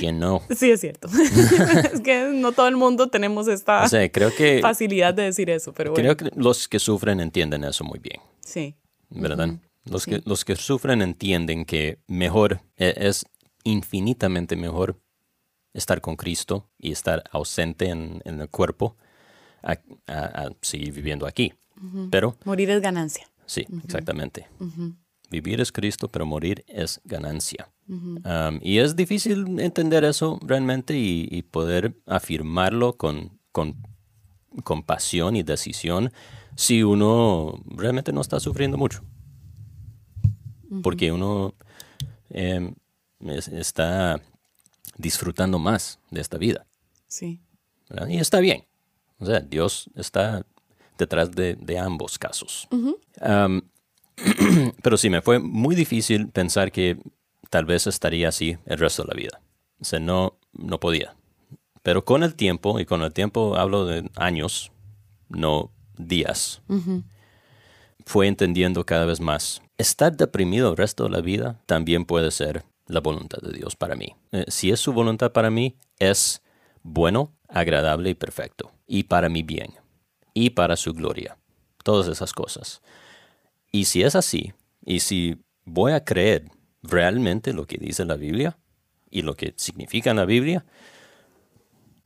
[0.01, 0.43] ¿Quién no?
[0.57, 1.09] sí es cierto.
[1.93, 5.51] es que no todo el mundo tenemos esta O sea, creo que, facilidad de decir
[5.51, 6.15] eso, pero bueno.
[6.15, 8.21] creo que los que sufren entienden eso muy bien.
[8.41, 8.75] Sí,
[9.11, 9.59] ¿verdad?
[9.85, 13.25] los, que, los que sufren entienden que mejor, e- es
[13.65, 15.01] infinitamente mejor
[15.75, 18.97] estar con Cristo y estar ausente en, en el cuerpo
[19.63, 19.73] a,
[20.07, 21.53] a- a seguir viviendo aquí.
[22.11, 23.27] Pero morir es ganancia.
[23.47, 24.47] sí, exactamente.
[25.31, 27.69] Vivir es Cristo, pero morir es ganancia.
[27.89, 33.75] Um, y es difícil entender eso realmente y, y poder afirmarlo con, con,
[34.63, 36.13] con pasión y decisión
[36.57, 39.03] si uno realmente no está sufriendo mucho.
[40.83, 41.55] Porque uno
[42.31, 42.75] em,
[43.21, 44.21] es- está
[44.97, 46.67] disfrutando más de esta vida.
[47.07, 47.41] Sí.
[47.89, 48.09] ¿verdad?
[48.09, 48.67] Y está bien.
[49.19, 50.45] O sea, Dios está
[50.99, 52.69] detrás de, de ambos casos.
[54.83, 56.99] Pero sí, me fue muy difícil pensar que
[57.51, 59.41] tal vez estaría así el resto de la vida.
[59.81, 61.17] O sea, no, no podía.
[61.83, 64.73] Pero con el tiempo, y con el tiempo hablo de años,
[65.29, 66.63] no días,
[68.07, 69.61] fue entendiendo cada vez más.
[69.77, 73.97] Estar deprimido el resto de la vida también puede ser la voluntad de Dios para
[73.97, 74.15] mí.
[74.33, 76.43] Eh, si es su voluntad para mí, es
[76.83, 78.73] bueno, agradable y perfecto.
[78.87, 79.75] Y para mi bien.
[80.35, 81.39] Y para su gloria.
[81.83, 82.83] Todas esas cosas.
[83.73, 84.53] Y si es así,
[84.85, 86.51] y si voy a creer
[86.83, 88.59] realmente lo que dice la Biblia
[89.11, 90.65] y lo que significa la Biblia,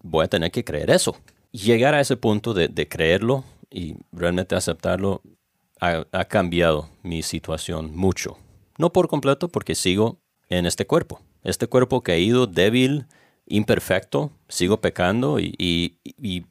[0.02, 1.16] voy a tener que creer eso.
[1.52, 5.22] Llegar a ese punto de, creerlo y realmente aceptarlo
[5.80, 8.36] ha cambiado mi situación mucho.
[8.78, 11.20] No por completo, porque sigo en este cuerpo.
[11.44, 13.06] Este cuerpo caído, débil,
[13.46, 16.44] imperfecto, sigo pecando y, y- y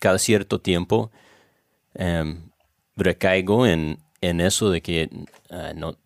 [0.00, 1.10] cada cierto tiempo
[1.94, 2.50] em,
[2.96, 5.08] recaigo en, en eso de que
[5.50, 5.96] ah, no,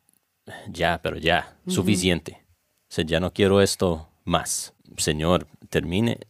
[0.69, 2.43] ya, pero ya, suficiente.
[2.89, 4.73] O sea, ya no quiero esto más.
[4.99, 6.21] Señor, termine,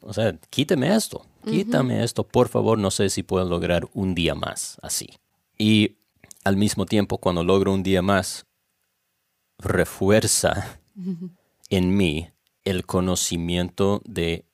[0.00, 4.34] o sea, quíteme esto, quítame esto, por favor, no sé si puedo lograr un día
[4.34, 5.08] más así.
[5.58, 5.96] Y
[6.44, 8.46] al mismo tiempo, cuando logro un día más,
[9.60, 10.80] refuerza
[11.68, 12.30] en mí
[12.64, 14.44] el conocimiento de,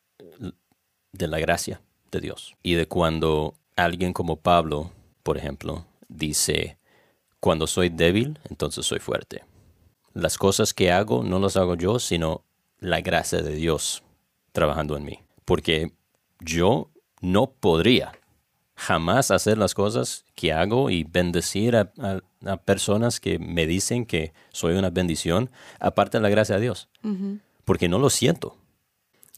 [1.13, 2.55] de la gracia de Dios.
[2.63, 4.93] Y de cuando alguien como Pablo,
[5.23, 6.79] por ejemplo, dice,
[7.41, 9.45] cuando soy débil, entonces soy fuerte.
[10.13, 12.45] Las cosas que hago no las hago yo, sino
[12.79, 14.03] la gracia de Dios
[14.53, 15.21] trabajando en mí.
[15.45, 15.93] Porque
[16.41, 16.91] yo
[17.21, 18.13] no podría
[18.77, 24.05] jamás hacer las cosas que hago y bendecir a, a- a personas que me dicen
[24.07, 26.89] que soy una bendición, aparte de la gracia de Dios.
[27.65, 28.57] Porque no lo siento.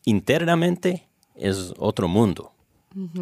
[0.05, 2.53] Internamente es otro mundo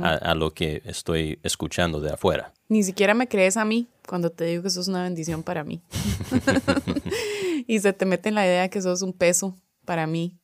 [0.01, 2.53] a, a lo que estoy escuchando de afuera.
[2.69, 5.83] Ni siquiera me crees a mí cuando te digo que sos una bendición para mí.
[7.67, 10.37] y se te mete en la idea que sos un peso para mí,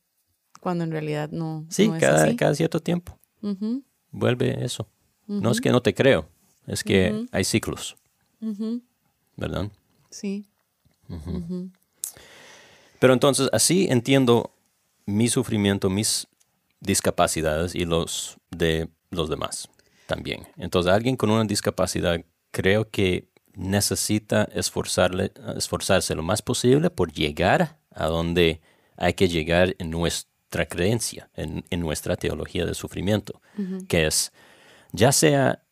[0.61, 2.35] cuando en realidad no, Sí, no es cada, así.
[2.35, 3.17] cada cierto tiempo.
[4.11, 4.87] Vuelve eso.
[5.27, 6.27] No es que no te creo,
[6.67, 7.95] es que hay ciclos.
[9.35, 9.71] ¿Verdad?
[10.09, 10.45] Sí.
[12.99, 14.51] Pero entonces así entiendo
[15.05, 16.27] mi sufrimiento, mis
[16.79, 19.69] discapacidades y los de los demás
[20.07, 20.47] también.
[20.57, 27.79] Entonces alguien con una discapacidad creo que necesita esforzarle, esforzarse lo más posible por llegar
[27.91, 28.61] a donde
[28.97, 33.41] hay que llegar en nuestra creencia, en, en nuestra teología del sufrimiento,
[33.87, 34.31] que es
[34.93, 35.63] ya sea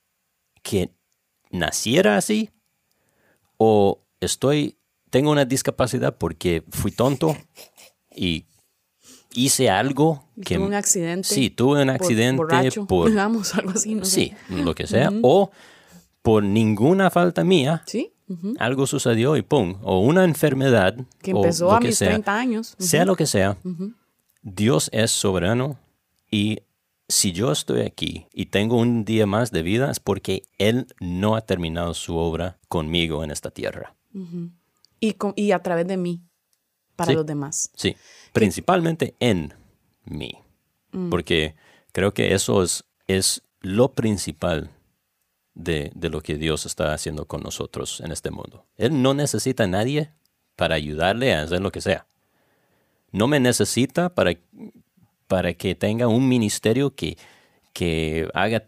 [0.61, 0.91] que
[1.49, 2.49] naciera así
[3.57, 4.77] o estoy
[5.09, 7.35] tengo una discapacidad porque fui tonto
[8.15, 8.45] y
[9.33, 11.27] hice algo que Tuve un accidente.
[11.27, 14.35] sí tuve un por accidente borracho, por digamos, algo así, no sé.
[14.49, 15.51] sí lo que sea o
[16.21, 18.13] por ninguna falta mía Sí.
[18.59, 22.09] algo sucedió y pum o una enfermedad Que o empezó lo a que mis sea.
[22.09, 22.75] 30 años.
[22.79, 23.57] Sea lo que sea
[24.41, 25.77] Dios es soberano
[26.31, 26.59] y
[27.11, 31.35] si yo estoy aquí y tengo un día más de vida es porque Él no
[31.35, 33.95] ha terminado su obra conmigo en esta tierra.
[34.99, 36.21] y, con- y a través de mí,
[36.95, 37.15] para Sí.
[37.15, 37.71] los demás.
[37.75, 37.95] Sí,
[38.33, 39.53] principalmente en
[40.05, 40.33] mí.
[41.09, 41.55] Porque
[41.93, 44.69] creo que eso es, es lo principal
[45.53, 48.65] de, de lo que Dios está haciendo con nosotros en este mundo.
[48.77, 50.11] Él no necesita a nadie
[50.55, 52.05] para ayudarle a hacer lo que sea.
[53.11, 54.33] No me necesita para,
[55.31, 57.17] para que tenga un ministerio que,
[57.71, 58.65] que haga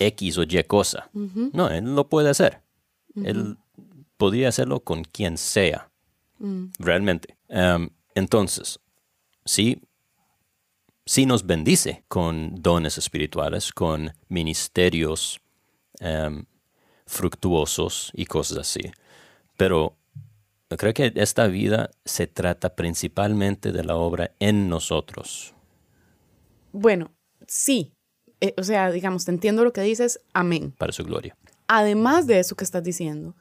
[0.00, 1.08] X o Y cosa.
[1.12, 2.60] No, Él lo puede hacer.
[3.14, 3.56] Él
[4.16, 5.88] podría hacerlo con quien sea
[6.80, 7.36] realmente.
[7.48, 8.80] Em, entonces,
[9.44, 9.80] sí,
[11.06, 15.40] sí nos bendice con dones espirituales, con ministerios
[17.06, 18.90] fructuosos y cosas así.
[19.56, 19.94] Pero
[20.68, 25.54] creo que esta vida se trata principalmente de la obra en nosotros.
[26.72, 27.12] Bueno,
[27.46, 27.92] sí.
[28.40, 30.74] Eh, o sea, digamos, te entiendo lo que dices, amén.
[30.78, 31.36] Para su gloria.
[31.66, 33.36] Además de eso que estás diciendo,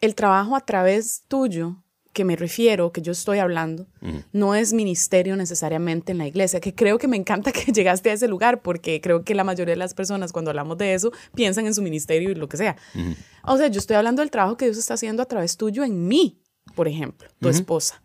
[0.00, 1.82] el trabajo a través tuyo
[2.18, 3.86] que me refiero, que yo estoy hablando,
[4.32, 8.12] no es ministerio necesariamente en la iglesia, que creo que me encanta que llegaste a
[8.12, 11.68] ese lugar, porque creo que la mayoría de las personas cuando hablamos de eso piensan
[11.68, 12.74] en su ministerio y lo que sea.
[13.44, 16.08] O sea, yo estoy hablando del trabajo que Dios está haciendo a través tuyo en
[16.08, 16.40] mí,
[16.74, 18.02] por ejemplo, tu esposa,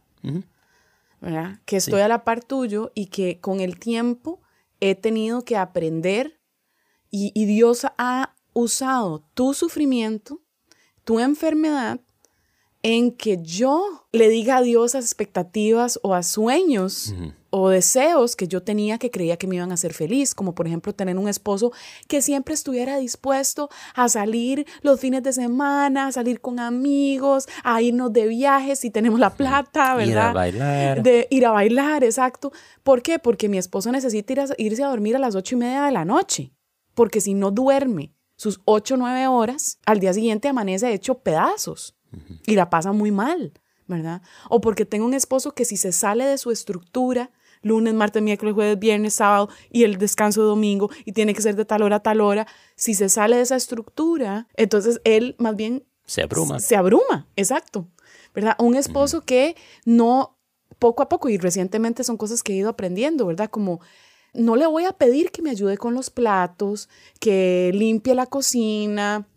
[1.20, 1.60] ¿verdad?
[1.66, 4.43] Que estoy a la par tuyo y que con el tiempo
[4.84, 6.42] he tenido que aprender
[7.10, 10.42] y, Dios ha usado tu sufrimiento,
[11.06, 12.02] tu enfermedad,
[12.84, 17.16] en que yo le diga adiós a expectativas o a sueños
[17.50, 20.68] o deseos que yo tenía que creía que me iban a hacer feliz, como por
[20.68, 21.72] ejemplo tener un esposo
[22.10, 27.82] que siempre estuviera dispuesto a salir los fines de semana, a salir con amigos, a
[27.82, 30.08] irnos de viajes si tenemos la plata, ¿verdad?
[30.08, 31.04] Ir a bailar.
[31.04, 32.52] De ir a bailar, exacto.
[32.84, 33.18] ¿Por qué?
[33.18, 36.52] Porque mi esposo necesita irse a dormir a las ocho y media de la noche,
[36.96, 41.96] porque si no duerme sus ocho o nueve horas, al día siguiente amanece hecho pedazos
[42.46, 43.54] y la pasa muy mal,
[43.88, 44.22] ¿verdad?
[44.50, 48.54] O porque tengo un esposo que si se sale de su estructura, lunes, martes, miércoles,
[48.54, 51.98] jueves, viernes, sábado y el descanso de domingo y tiene que ser de tal hora
[51.98, 52.46] a tal hora,
[52.76, 56.60] si se sale de esa estructura, entonces él más bien se abruma.
[56.60, 57.88] Se abruma, exacto,
[58.36, 58.56] ¿verdad?
[58.60, 60.38] Un esposo que no,
[60.80, 63.50] poco a poco, y recientemente son cosas que he ido aprendiendo, ¿verdad?
[63.50, 63.80] Como
[64.34, 69.28] no le voy a pedir que me ayude con los platos, que limpie la cocina,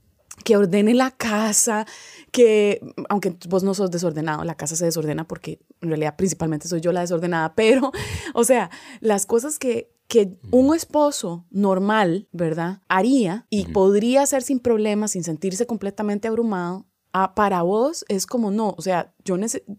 [0.45, 1.87] que ordene la casa,
[2.31, 6.81] que, aunque vos no sos desordenado, la casa se desordena porque en realidad principalmente soy
[6.81, 7.93] yo la desordenada, pero,
[8.35, 8.71] o sea,
[9.01, 12.83] las cosas que, que un esposo normal, ¿verdad?
[12.89, 18.51] Haría y podría hacer sin problemas, sin sentirse completamente abrumado, ah, para vos es como
[18.51, 19.73] no, o sea, yo necesito,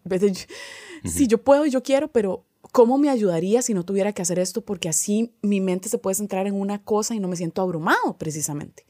[1.05, 4.39] si yo puedo y yo quiero, pero ¿cómo me ayudaría si no tuviera que hacer
[4.39, 4.61] esto?
[4.61, 8.17] Porque así mi mente se puede centrar en una cosa y no me siento abrumado
[8.17, 8.85] precisamente.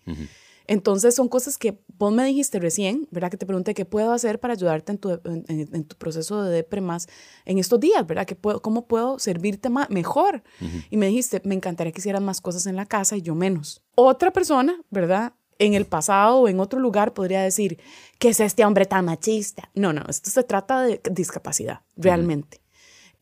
[0.68, 3.32] Entonces son cosas que vos me dijiste recién, ¿verdad?
[3.32, 6.82] Que te pregunté qué puedo hacer para ayudarte en tu, en, tu proceso de depre
[6.82, 7.08] más
[7.46, 8.26] en estos días, ¿verdad?
[8.26, 10.44] ¿Qué puedo, ¿Cómo puedo servirte más, mejor?
[10.90, 13.82] Y me dijiste, me encantaría que hicieras más cosas en la casa y yo menos.
[13.96, 15.34] Otra persona, ¿verdad?
[15.58, 17.80] En el pasado o en otro lugar podría decir,
[18.20, 19.72] ¿qué es este hombre tan machista?
[19.74, 22.62] No, no, esto se trata de discapacidad, realmente.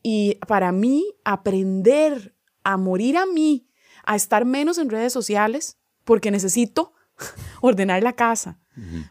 [0.02, 3.68] Y para mí, aprender a morir a mí,
[4.04, 6.92] a estar menos en redes sociales, porque necesito
[7.60, 8.58] ordenar la casa,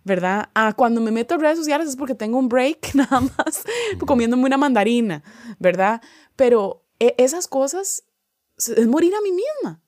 [0.03, 0.49] ¿verdad?
[0.53, 3.63] Ah, cuando me meto en redes sociales es porque tengo un break nada más
[4.05, 5.23] comiéndome una mandarina,
[5.59, 6.01] ¿verdad?
[6.35, 8.03] Pero e, esas cosas
[8.57, 9.81] es morir a mí misma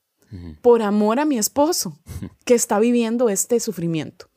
[0.62, 1.98] por amor a mi esposo
[2.46, 4.30] que está viviendo este sufrimiento.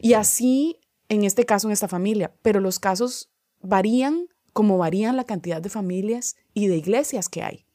[0.00, 5.24] Y así, en este caso, en esta familia, pero los casos varían como varían la
[5.24, 7.66] cantidad de familias y de iglesias que hay,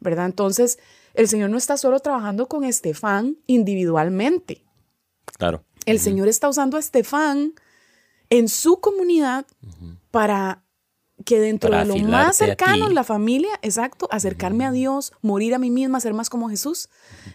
[0.00, 0.26] ¿verdad?
[0.26, 0.78] Entonces,
[1.14, 4.64] el Señor no está solo trabajando con Estefan individualmente,
[5.40, 5.64] Claro.
[5.86, 7.54] El Señor está usando a Estefan
[8.28, 9.46] en su comunidad
[10.10, 10.62] para
[11.24, 15.70] que dentro de lo más cercano, la familia, exacto, acercarme a Dios, morir a mí
[15.70, 16.90] misma, ser más como Jesús,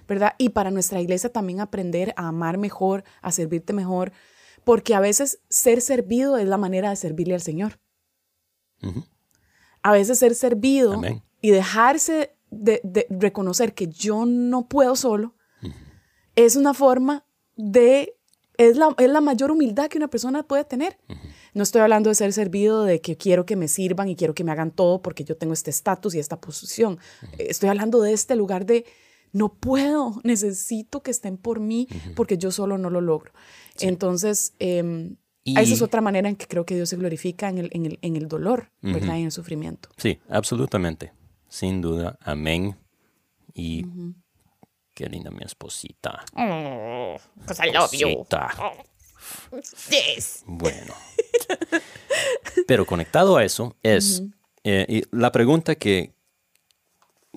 [0.07, 0.35] ¿verdad?
[0.37, 4.11] Y para nuestra iglesia también aprender a amar mejor, a servirte mejor,
[4.63, 7.79] porque a veces ser servido es la manera de servirle al Señor.
[9.81, 11.01] A veces ser servido
[11.41, 15.33] y dejarse de, reconocer que yo no puedo solo
[16.35, 17.24] es una forma
[17.55, 18.15] de,
[18.57, 20.97] es la, es la mayor humildad que una persona puede tener.
[21.53, 24.43] No estoy hablando de ser servido, de que quiero que me sirvan y quiero que
[24.43, 26.99] me hagan todo porque yo tengo este estatus y esta posición.
[27.37, 28.85] Estoy hablando de este lugar de,
[29.31, 33.31] no puedo, necesito que estén por mí porque yo solo no lo logro.
[33.79, 37.69] Entonces, em, esa es otra manera en que creo que Dios se glorifica en el,
[37.71, 39.15] en el, en el dolor, ¿verdad?
[39.15, 39.89] Y en el sufrimiento.
[39.97, 41.13] Sí, absolutamente.
[41.47, 42.17] Sin duda.
[42.21, 42.75] Amén.
[43.53, 43.85] Y
[44.95, 46.23] Qué linda mi esposita.
[46.37, 47.17] Oh,
[47.63, 48.25] I love you.
[49.89, 50.43] Yes.
[50.47, 50.93] Bueno.
[52.65, 54.23] Pero conectado a eso es
[54.63, 56.13] eh, la pregunta que,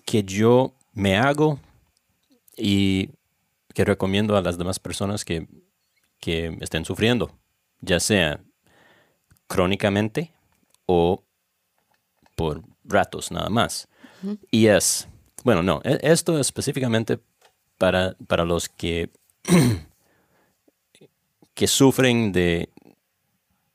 [0.07, 1.59] que yo me hago
[2.57, 3.11] y
[3.75, 5.49] que recomiendo a las demás personas que,
[6.21, 7.37] que estén sufriendo,
[7.81, 8.41] ya sea
[9.49, 10.33] crónicamente
[10.87, 11.25] o
[12.37, 13.89] por ratos nada más.
[14.51, 15.09] Y es,
[15.43, 17.19] bueno, no, e, esto específicamente
[17.79, 19.11] para, para los que,
[21.55, 22.71] que sufren de,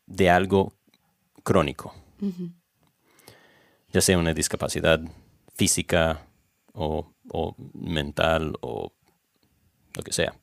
[0.05, 0.73] de algo
[1.43, 1.93] crónico,
[3.91, 5.01] ya sea una discapacidad
[5.55, 6.25] física
[6.73, 8.93] o, o mental o
[9.95, 10.35] lo que sea.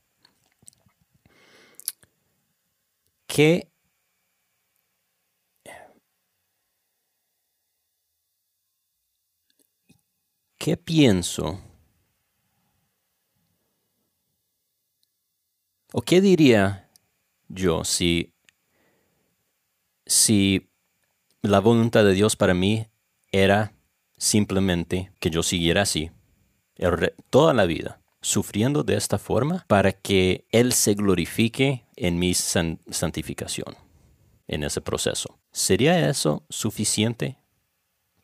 [3.27, 3.71] ¿Qué
[10.61, 11.59] ¿Qué pienso?
[15.93, 16.89] ¿O qué diría
[17.49, 18.33] yo si,
[20.07, 20.71] si
[21.43, 22.87] la voluntad de Dios para mí
[23.33, 23.75] era
[24.17, 26.11] simplemente que yo siguiera así
[27.29, 33.75] toda la vida, sufriendo de esta forma para que Él se glorifique en mi santificación,
[34.47, 35.39] en ese proceso?
[35.53, 37.39] ¿Sería eso suficiente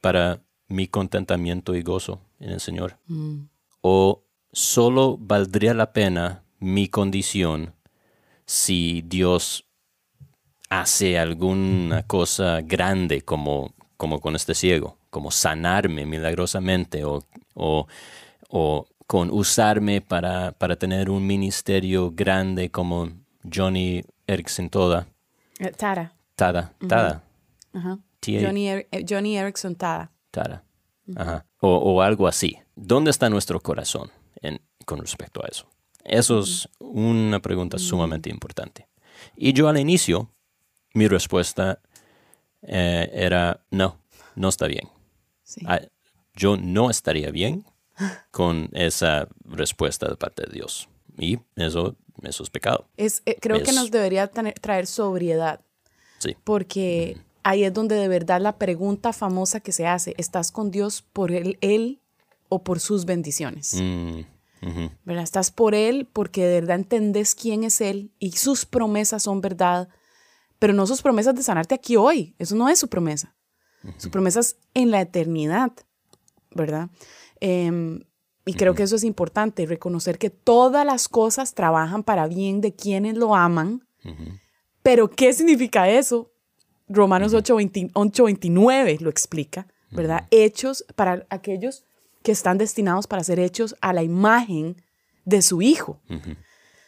[0.01, 2.99] para mi contentamiento y gozo en el Señor?
[3.07, 3.49] Mm.
[3.81, 7.75] ¿O solo valdría la pena mi condición
[8.47, 9.67] si Dios
[10.69, 17.23] hace alguna cosa grande como, como con este ciego, como sanarme milagrosamente o,
[17.55, 17.87] o,
[18.49, 23.11] o con usarme para, para, tener un ministerio grande como
[23.45, 25.07] Johnny Erickson Toda.
[25.59, 26.13] Eh, Tada.
[26.35, 26.73] Tada.
[26.89, 27.23] Tada.
[28.25, 30.11] Johnny, er Johnny Erickson Tada.
[30.31, 30.65] Tada.
[31.15, 31.47] Ajá.
[31.61, 32.59] O, o, algo así.
[32.75, 34.11] ¿Dónde está nuestro corazón
[34.43, 35.69] en, con respecto a eso?
[36.07, 38.89] Eso es una pregunta sumamente importante.
[39.37, 40.31] Y yo al inicio,
[40.95, 41.81] mi respuesta
[42.63, 43.99] eh, era, no,
[44.37, 44.89] no está bien.
[45.67, 45.81] Ah,
[46.35, 47.65] yo no estaría bien
[48.31, 50.89] con esa respuesta de parte de Dios.
[51.19, 52.89] Y eso, eso es pecado.
[52.97, 55.61] Es, eh, creo que nos debería traer sobriedad.
[56.19, 56.37] Sí.
[56.45, 61.03] Porque ahí es donde de verdad la pregunta famosa que se hace, ¿estás con Dios
[61.03, 62.01] por él, él
[62.49, 63.75] o por sus bendiciones?
[63.75, 64.21] Mm,
[65.05, 65.23] ¿Verdad?
[65.23, 69.89] Estás por Él porque de verdad entendés quién es Él y sus promesas son verdad,
[70.59, 72.35] pero no sus promesas de sanarte aquí hoy.
[72.39, 73.35] Eso no es su promesa.
[73.99, 75.71] Su promesa es en la eternidad,
[76.51, 76.91] ¿verdad?
[77.41, 78.01] Em,
[78.45, 82.75] y creo que eso es importante, reconocer que todas las cosas trabajan para bien de
[82.75, 83.87] quienes lo aman.
[84.83, 86.33] Pero, ¿qué significa eso?
[86.89, 90.29] Romanos 8:29 lo explica, ¿verdad?
[90.31, 91.86] Hechos para aquellos
[92.27, 94.83] que están destinados para ser hechos a la imagen
[95.25, 96.01] de su Hijo.
[96.11, 96.19] O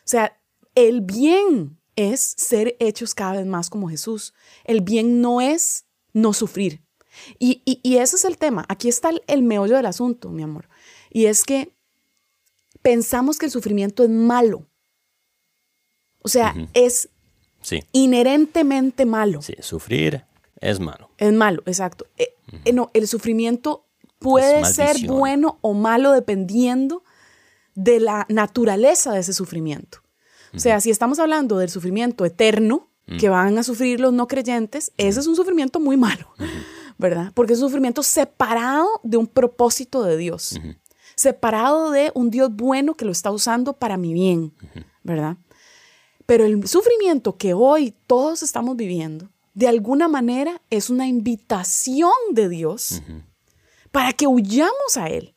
[0.03, 0.37] sea,
[0.75, 4.35] el bien es ser hechos cada vez más como Jesús.
[4.65, 6.83] El bien no es no sufrir.
[7.39, 8.65] Y, ese es el tema.
[8.69, 10.69] Aquí está el, meollo del asunto, mi amor.
[11.09, 11.73] Y es que
[12.83, 14.67] pensamos que el sufrimiento es malo.
[16.19, 17.11] O sea, es
[17.93, 19.41] inherentemente malo.
[19.41, 20.25] Sí, sufrir
[20.61, 21.13] es malo.
[21.17, 22.09] Es malo, exacto.
[22.17, 22.35] Eh,
[22.65, 23.88] eh, no, el sufrimiento
[24.19, 27.05] puede ser bueno o malo dependiendo
[27.75, 29.99] de la naturaleza de ese sufrimiento.
[30.55, 32.89] O sea, si estamos hablando del sufrimiento eterno
[33.19, 36.29] que van a sufrir los no creyentes, ese es un sufrimiento muy malo,
[36.99, 37.33] ¿verdad?
[37.35, 40.61] Porque es un sufrimiento separado de un propósito de Dios,
[41.15, 44.53] separado de un Dios bueno que lo está usando para mi bien,
[45.03, 45.37] ¿verdad?
[46.27, 52.49] Pero el sufrimiento que hoy todos estamos viviendo, de alguna manera es una invitación de
[52.49, 53.03] Dios
[53.91, 55.35] para que huyamos a Él,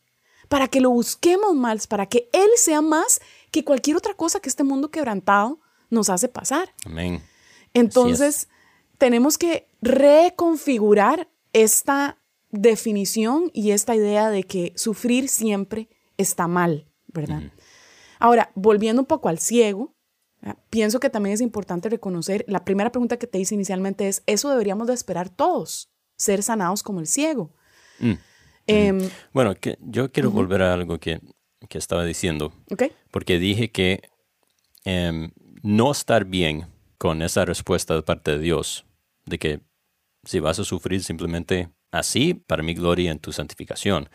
[0.49, 3.22] para que lo busquemos más, para que Él sea más
[3.52, 6.74] que cualquier otra cosa que este mundo quebrantado nos hace pasar.
[6.86, 7.22] Amén.
[7.74, 8.47] Entonces,
[8.97, 12.18] tenemos que reconfigurar esta
[12.49, 17.43] definición y esta idea de que sufrir siempre está mal, ¿verdad?
[18.20, 19.95] Ahora, volviendo un poco al ciego,
[20.70, 24.49] pienso que también es importante reconocer, la primera pregunta que te hice inicialmente es, ¿eso
[24.49, 25.91] deberíamos de esperar todos?
[26.18, 27.54] Ser sanados como el ciego.
[27.99, 28.14] Mm.
[28.68, 31.20] Em, bueno, que yo quiero volver a algo que,
[31.70, 32.51] estaba diciendo.
[33.12, 34.01] Porque dije que
[34.84, 35.32] em,
[35.64, 38.86] no estar bien con esa respuesta de parte de Dios,
[39.26, 39.62] de que
[40.24, 44.09] si vas a sufrir simplemente así, para mi gloria en tu santificación,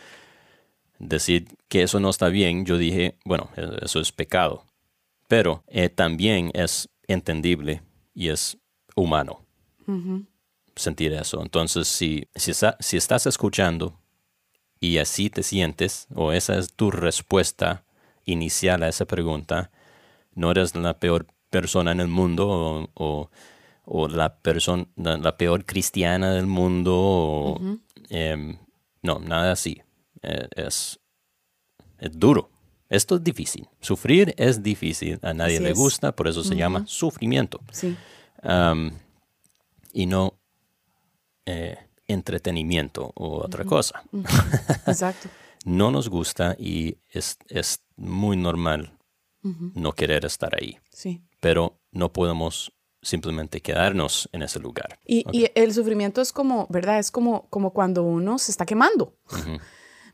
[0.98, 4.64] decir que eso no está bien, yo dije, bueno, e, eso es pecado.
[5.28, 7.82] Pero eh, también es entendible
[8.14, 8.58] y es
[8.94, 9.44] humano
[10.76, 11.42] sentir eso.
[11.42, 13.98] Entonces, si, si estás escuchando
[14.80, 17.84] y así te sientes, o esa es tu respuesta
[18.24, 19.70] inicial a esa pregunta,
[20.34, 23.28] no eres la peor persona en el mundo o,
[24.08, 27.60] la, persona, la, peor cristiana del mundo,
[28.10, 28.58] em,
[29.02, 29.80] no, nada así.
[30.22, 30.98] E, es,
[31.98, 32.50] es, duro.
[32.88, 33.68] Esto es difícil.
[33.80, 35.18] Sufrir es difícil.
[35.22, 37.60] A nadie le gusta, por eso se llama sufrimiento.
[37.72, 37.96] Sí.
[39.92, 40.38] y no
[41.46, 44.02] eh, entretenimiento o otra cosa.
[44.86, 45.28] Exacto.
[45.64, 47.38] no nos gusta y es,
[47.96, 48.92] muy normal
[49.74, 50.76] no querer estar ahí.
[50.90, 51.22] Sí.
[51.40, 54.98] Pero no podemos simplemente quedarnos en ese lugar.
[55.06, 56.98] Y, el sufrimiento es como, ¿verdad?
[56.98, 59.14] Es como, como cuando uno se está quemando.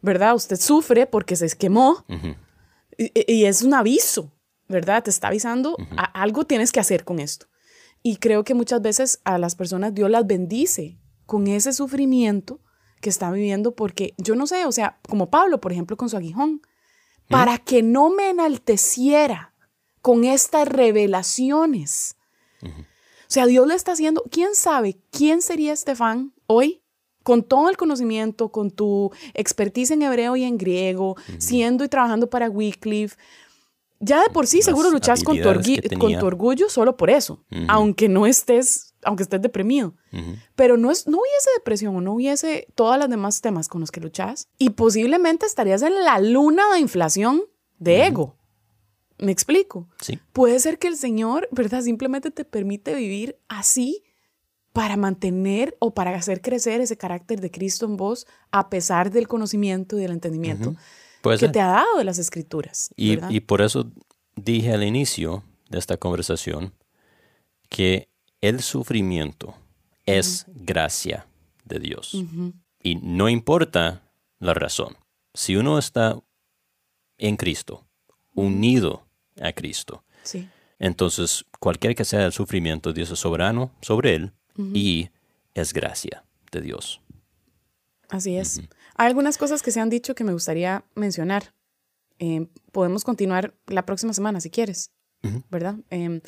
[0.02, 0.34] ¿verdad?
[0.34, 2.04] Usted sufre porque se quemó
[2.98, 4.32] y, y es un aviso,
[4.68, 5.02] ¿verdad?
[5.04, 7.46] Te está avisando, a- algo tienes que hacer con esto.
[8.02, 10.98] Y creo que muchas veces a las personas Dios las bendice
[11.32, 12.60] con ese sufrimiento
[13.00, 16.16] que está viviendo porque yo no sé, o sea, como Pablo, por ejemplo, con su
[16.18, 16.60] aguijón,
[17.26, 19.54] para que no me enalteciera
[20.02, 22.18] con estas revelaciones.
[22.62, 22.68] O
[23.28, 26.82] sea, Dios le está haciendo, ¿quién sabe quién sería Estefan hoy?
[27.22, 32.28] Con todo el conocimiento, con tu expertise en hebreo y en griego, siendo y trabajando
[32.28, 33.16] para Wycliffe,
[34.00, 35.48] ya de por sí Las seguro luchas con tu,
[35.98, 39.94] con orgullo solo por eso, aunque no estés, aunque estés deprimido.
[40.54, 43.90] Pero no, es, no hubiese depresión o no hubiese todas las demás temas con los
[43.90, 47.42] que luchas y posiblemente estarías en la luna de inflación
[47.78, 48.36] de ego.
[49.18, 49.88] ¿Me explico?
[50.00, 50.18] Sí.
[50.32, 51.82] Puede ser que el Señor, ¿verdad?
[51.82, 54.02] Simplemente te permite vivir así
[54.72, 59.28] para mantener o para hacer crecer ese carácter de Cristo en vos a pesar del
[59.28, 60.78] conocimiento y del entendimiento Ujú.
[61.22, 62.90] Puede que te ha dado de las escrituras.
[62.96, 63.90] Y por eso
[64.34, 66.74] dije al inicio de esta conversación
[67.68, 68.08] que
[68.42, 69.54] el sufrimiento
[70.04, 71.26] es gracia
[71.64, 72.14] de Dios.
[72.82, 74.02] Y no importa
[74.38, 74.96] la razón.
[75.32, 76.20] Si uno está
[77.16, 77.86] en Cristo,
[78.34, 79.06] unido
[79.40, 80.48] a Cristo, Sí.
[80.78, 84.32] entonces cualquier que sea el sufrimiento, Dios es soberano sobre él
[84.74, 85.08] y
[85.54, 87.00] es gracia de Dios.
[88.08, 88.60] Así es.
[88.96, 91.54] Hay algunas cosas que se han dicho que me gustaría mencionar.
[92.18, 94.90] Eh, podemos continuar la próxima semana si quieres,
[95.50, 95.76] ¿verdad?
[95.90, 96.20] Em.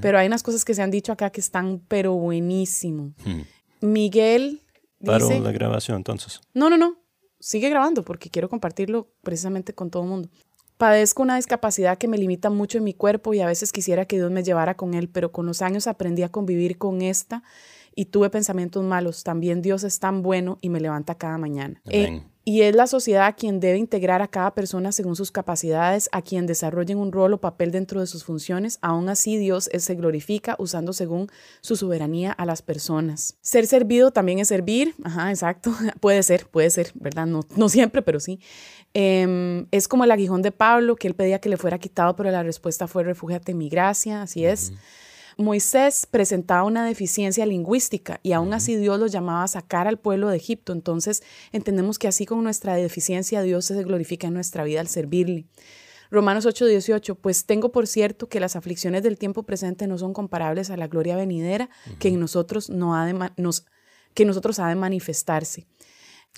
[0.00, 3.12] Pero hay unas cosas que se han dicho acá que están, pero buenísimo.
[3.80, 4.62] Miguel
[5.00, 5.40] dice...
[5.40, 6.40] la grabación entonces.
[6.54, 6.96] No, no, no.
[7.40, 10.28] Sigue grabando porque quiero compartirlo precisamente con todo el mundo.
[10.78, 14.16] Padezco una discapacidad que me limita mucho en mi cuerpo y a veces quisiera que
[14.16, 17.42] Dios me llevara con él, pero con los años aprendí a convivir con esta
[17.94, 19.24] y tuve pensamientos malos.
[19.24, 21.80] También Dios es tan bueno y me levanta cada mañana.
[21.86, 22.35] Eh, Amén.
[22.48, 26.46] Y es la sociedad quien debe integrar a cada persona según sus capacidades, a quien
[26.46, 28.78] desarrollen un rol o papel dentro de sus funciones.
[28.82, 31.26] Aún así, Dios es- se glorifica usando según
[31.60, 33.36] su soberanía a las personas.
[33.40, 34.94] Ser servido también es servir.
[35.02, 35.72] Ajá, exacto.
[36.00, 37.26] puede ser, puede ser, ¿verdad?
[37.26, 38.38] No, no siempre, pero sí.
[38.94, 42.30] Em, es como el aguijón de Pablo, que él pedía que le fuera quitado, pero
[42.30, 44.22] la respuesta fue refúgiate en mi gracia.
[44.22, 44.72] Así es.
[45.36, 50.28] Moisés presentaba una deficiencia lingüística y aún así Dios los llamaba a sacar al pueblo
[50.28, 50.72] de Egipto.
[50.72, 51.22] Entonces
[51.52, 55.46] entendemos que así con nuestra deficiencia Dios se glorifica en nuestra vida al servirle.
[56.10, 60.70] Romanos 8:18, pues tengo por cierto que las aflicciones del tiempo presente no son comparables
[60.70, 61.68] a la gloria venidera
[61.98, 63.66] que en nosotros no ha de nos,
[64.14, 65.66] que nosotros ha de manifestarse.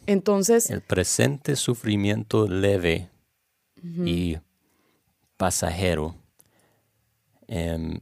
[0.07, 3.11] Entonces, El presente sufrimiento leve
[3.83, 4.37] y
[5.37, 6.17] pasajero
[7.47, 8.01] em,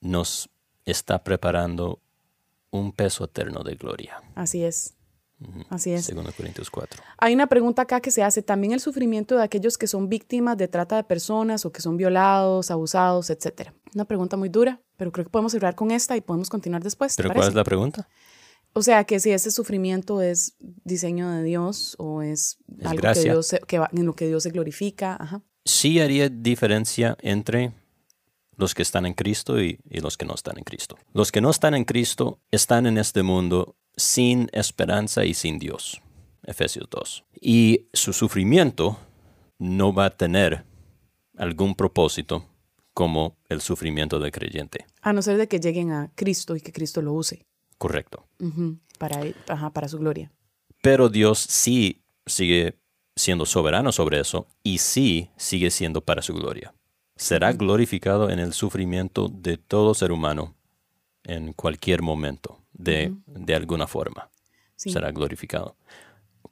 [0.00, 0.48] nos
[0.84, 2.00] está preparando
[2.70, 4.22] un peso eterno de gloria.
[4.34, 4.94] así es.
[5.70, 6.04] Así es.
[6.06, 7.00] Segundo Corintios 4.
[7.18, 10.56] Hay una pregunta acá que se hace, también el sufrimiento de aquellos que son víctimas
[10.56, 13.72] de trata de personas o que son violados, abusados, etcétera.
[13.94, 17.14] Una pregunta muy dura, pero creo que podemos cerrar con esta y podemos continuar después.
[17.14, 18.08] ¿te ¿Pero cuál es la pregunta?
[18.72, 23.20] O sea, que si ese sufrimiento es diseño de Dios o es, Es algo que.
[23.20, 25.16] Dios se- que va- en lo que Dios se glorifica.
[25.20, 25.42] Ajá.
[25.64, 27.72] Sí haría diferencia entre
[28.58, 30.98] los que están en Cristo y, y los que no están en Cristo.
[31.14, 36.02] Los que no están en Cristo están en este mundo sin esperanza y sin Dios.
[36.42, 37.24] Efesios 2.
[37.40, 38.98] Y su sufrimiento
[39.58, 40.64] no va a tener
[41.36, 42.44] algún propósito
[42.94, 44.86] como el sufrimiento del creyente.
[45.02, 47.46] A no ser de que lleguen a Cristo y que Cristo lo use
[47.78, 48.26] Correcto.
[48.98, 50.32] para, ajá, para su gloria.
[50.82, 52.80] Pero Dios sí sigue
[53.14, 56.74] siendo soberano sobre eso y sí sigue siendo para su gloria.
[57.18, 60.54] Será glorificado en el sufrimiento de todo ser humano
[61.24, 64.30] en cualquier momento, de, de alguna forma.
[64.76, 64.90] Sí.
[64.90, 65.76] Será glorificado.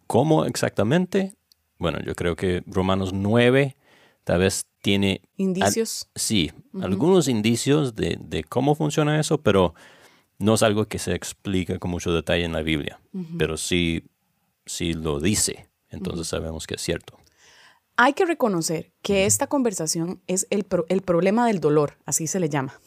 [0.06, 1.34] ¿Cómo exactamente?
[1.78, 3.76] Bueno, yo creo que Romanos 9
[4.24, 6.08] tal vez tiene al- Indicios.
[6.14, 9.74] Sí, algunos indicios de, de cómo funciona eso, pero
[10.38, 13.00] no es algo que se explica con mucho detalle en la Biblia.
[13.38, 14.02] Pero sí,
[14.66, 17.18] sí lo dice, entonces sabemos que es cierto.
[17.97, 22.40] Hay que reconocer que esta conversación es el, pro- el problema del dolor, así se
[22.40, 22.78] le llama.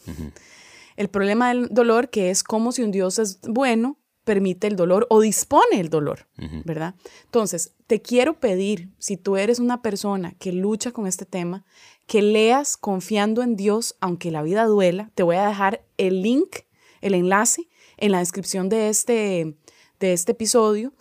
[0.96, 5.06] El problema del dolor que es como si un Dios es bueno, permite el dolor
[5.10, 6.28] o dispone el dolor,
[6.64, 6.94] ¿verdad?
[7.24, 11.64] Entonces, te quiero pedir, si tú eres una persona que lucha con este tema,
[12.06, 15.10] que leas confiando en Dios, aunque la vida duela.
[15.14, 16.58] Te voy a dejar el link,
[17.00, 19.56] el enlace en la descripción de este,
[19.98, 20.92] de este episodio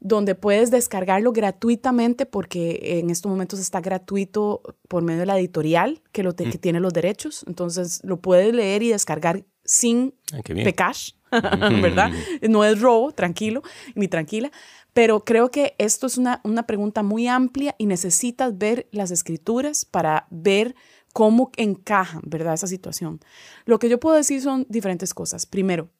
[0.00, 6.00] donde puedes descargarlo gratuitamente porque en estos momentos está gratuito por medio de la editorial
[6.12, 7.44] que, lo te- que tiene los derechos.
[7.48, 10.64] Entonces lo puedes leer y descargar sin Ah, bien.
[10.64, 10.94] pecar,
[11.82, 12.10] ¿verdad?
[12.48, 13.62] No es robo, tranquilo,
[13.94, 14.50] ni tranquila.
[14.92, 19.84] Pero creo que esto es una, una pregunta muy amplia y necesitas ver las escrituras
[19.84, 20.74] para ver
[21.12, 22.54] cómo encajan, ¿verdad?
[22.54, 23.20] Esa situación.
[23.64, 25.44] Lo que yo puedo decir son diferentes cosas.
[25.46, 25.90] Primero,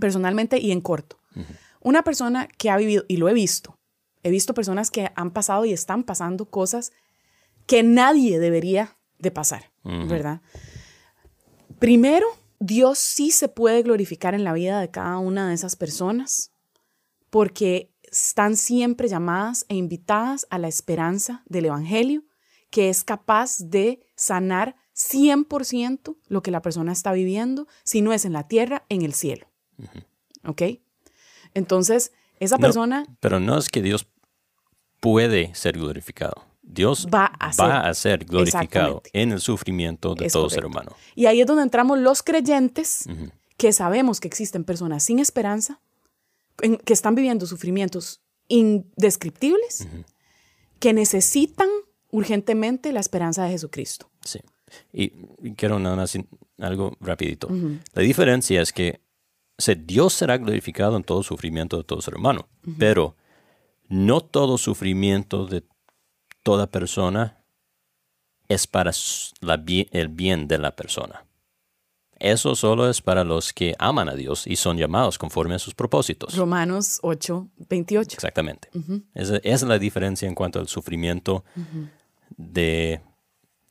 [0.00, 1.18] personalmente y en corto.
[1.86, 3.78] Una persona que ha vivido, y lo he visto,
[4.24, 6.90] he visto personas que han pasado y están pasando cosas
[7.64, 10.40] que nadie debería de pasar, ¿verdad?
[11.78, 12.26] Primero,
[12.58, 16.50] Dios sí se puede glorificar en la vida de cada una de esas personas
[17.30, 22.24] porque están siempre llamadas e invitadas a la esperanza del Evangelio
[22.70, 28.24] que es capaz de sanar 100% lo que la persona está viviendo, si no es
[28.24, 29.46] en la tierra, en el cielo.
[30.44, 30.62] ¿Ok?
[31.56, 34.06] Entonces, esa No, persona pero no es que Dios
[35.00, 36.44] puede ser glorificado.
[36.62, 37.64] Dios Va a ser.
[37.64, 40.54] va a ser glorificado en el sufrimiento de Es todo correcto.
[40.54, 40.92] ser humano.
[41.14, 43.06] Y ahí es donde entramos los creyentes
[43.56, 45.80] que sabemos que existen personas sin esperanza,
[46.60, 49.86] en- que están viviendo sufrimientos indescriptibles,
[50.78, 51.68] que necesitan
[52.10, 54.10] urgentemente la esperanza de Jesucristo.
[54.24, 54.40] Sí.
[54.92, 56.18] Y, y quiero nada más
[56.58, 57.48] algo rapidito.
[57.94, 59.00] La diferencia es que
[59.58, 62.48] o sea, Dios será glorificado en todo sufrimiento de todo ser humano,
[62.78, 63.16] pero
[63.88, 65.64] no todo sufrimiento de
[66.42, 67.42] toda persona
[68.48, 68.92] es para
[69.40, 71.24] la el bien de la persona.
[72.18, 75.74] Eso solo es para los que aman a Dios y son llamados conforme a sus
[75.74, 76.34] propósitos.
[76.36, 78.14] Romanos 8, 28.
[78.14, 78.70] Exactamente.
[79.14, 81.44] esa, esa es la diferencia en cuanto al sufrimiento
[82.36, 83.00] de,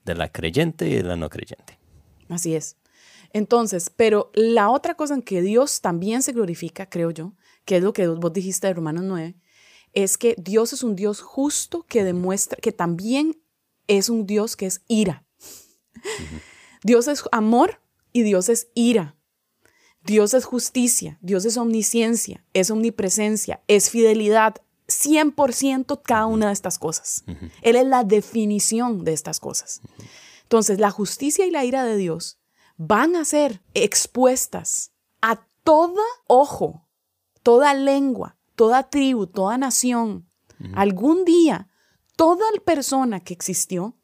[0.03, 1.79] de la creyente y de la no creyente.
[2.29, 2.77] Así es.
[3.35, 7.33] Entonces, pero la otra cosa en que Dios también se glorifica, creo yo,
[7.65, 9.35] que es lo que vos dijiste de Romanos 9,
[9.91, 13.37] es que Dios es un Dios justo que demuestra que también
[13.87, 15.25] es un Dios que es ira.
[16.81, 17.81] Dios es amor
[18.13, 19.17] y Dios es ira.
[20.01, 26.79] Dios es justicia, Dios es omnisciencia, es omnipresencia, es fidelidad, 100% cada una de estas
[26.79, 27.25] cosas.
[27.61, 29.81] Él es la definición de estas cosas.
[30.43, 32.39] Entonces, la justicia y la ira de Dios
[32.77, 36.87] van a ser expuestas a toda ojo,
[37.43, 40.27] toda lengua, toda tribu, toda nación.
[40.73, 41.69] Algún día,
[42.15, 43.95] toda persona que existió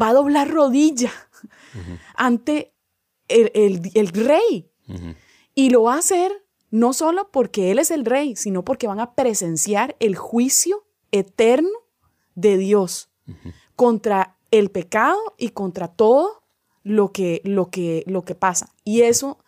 [0.00, 1.10] va a doblar rodilla
[2.14, 2.74] ante
[3.28, 4.70] el, el- el rey.
[5.54, 9.00] Y lo va a hacer no solo porque Él es el rey, sino porque van
[9.00, 11.70] a presenciar el juicio eterno
[12.34, 13.10] de Dios
[13.76, 16.44] contra el pecado y contra todo
[16.88, 18.74] lo que, lo que, lo que pasa.
[18.82, 19.38] Y eso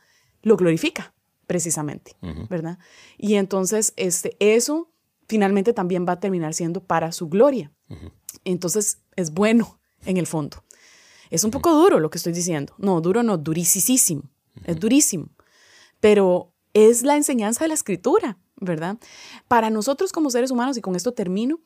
[0.43, 1.15] lo glorifica,
[1.47, 2.17] precisamente,
[2.49, 2.79] ¿verdad?
[3.17, 4.93] Y entonces este, eso
[5.27, 7.73] finalmente también va a terminar siendo para su gloria.
[8.45, 10.65] Entonces es bueno en el fondo.
[11.31, 12.75] Es un poco duro lo que estoy diciendo.
[12.77, 14.25] No, duro no, durisísimo.
[14.65, 15.31] Es durísimo.
[16.01, 18.99] Pero es la enseñanza de la escritura, ¿verdad?
[19.49, 21.61] Para nosotros como seres humanos, y con esto termino,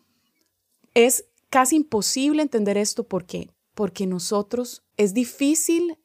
[0.94, 5.98] es casi imposible entender esto porque porque nosotros es difícil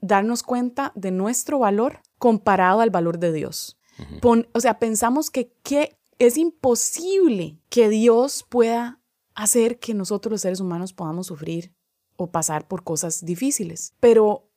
[0.00, 3.78] darnos cuenta de nuestro valor comparado al valor de Dios.
[4.20, 9.00] Pon- o sea, pensamos que, que es imposible que Dios pueda
[9.34, 11.74] hacer que nosotros los seres humanos podamos sufrir
[12.16, 13.94] o pasar por cosas difíciles.
[14.00, 14.48] Pero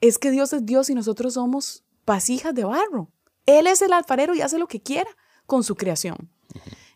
[0.00, 3.10] es que Dios es Dios y nosotros somos vasijas de barro.
[3.46, 5.10] Él es el alfarero y hace lo que quiera
[5.46, 6.30] con su creación.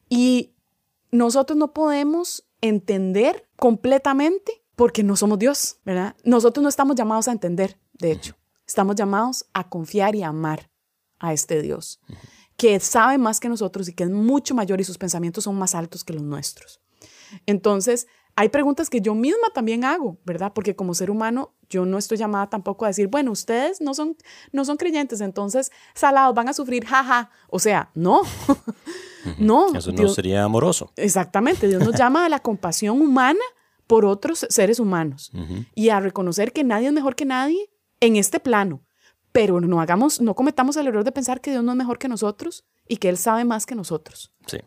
[0.08, 0.54] Y
[1.10, 6.16] nosotros no podemos entender completamente porque no somos Dios, ¿verdad?
[6.24, 8.34] Nosotros no estamos llamados a entender, de hecho.
[8.66, 10.72] Estamos llamados a confiar y a amar
[11.20, 12.00] a este Dios,
[12.56, 15.76] que sabe más que nosotros y que es mucho mayor y sus pensamientos son más
[15.76, 16.80] altos que los nuestros.
[17.46, 20.52] Entonces, hay preguntas que yo misma también hago, ¿verdad?
[20.52, 24.16] Porque como ser humano, yo no estoy llamada tampoco a decir, bueno, ustedes no son,
[24.50, 27.30] no son creyentes, entonces salados van a sufrir, jaja.
[27.50, 28.22] O sea, no,
[29.38, 29.72] no.
[29.76, 30.90] Eso no Dios- sería amoroso.
[30.96, 33.38] Exactamente, Dios nos llama a la compasión humana
[33.92, 35.30] por otros seres humanos
[35.74, 37.70] y a reconocer que nadie es mejor que nadie
[38.00, 38.82] en este plano.
[39.32, 42.08] Pero no hagamos, no cometamos el error de pensar que Dios no es mejor que
[42.08, 44.30] nosotros y que Él sabe más que nosotros.
[44.46, 44.58] Sí.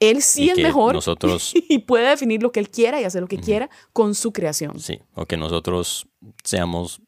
[0.00, 3.22] Él sí Y es mejor nosotros- y puede definir lo que Él quiera y hacer
[3.22, 4.78] lo que quiera con su creación.
[4.80, 6.08] Sí, o que nosotros
[6.42, 7.00] seamos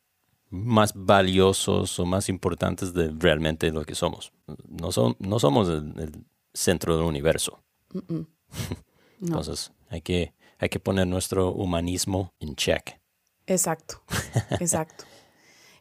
[0.50, 4.32] más valiosos o más importantes de realmente lo que somos.
[4.68, 7.60] No, son, no somos el, el centro del universo.
[9.20, 12.98] Entonces, hay que, hay que poner nuestro humanismo en check.
[13.46, 14.02] Exacto,
[14.60, 15.04] exacto.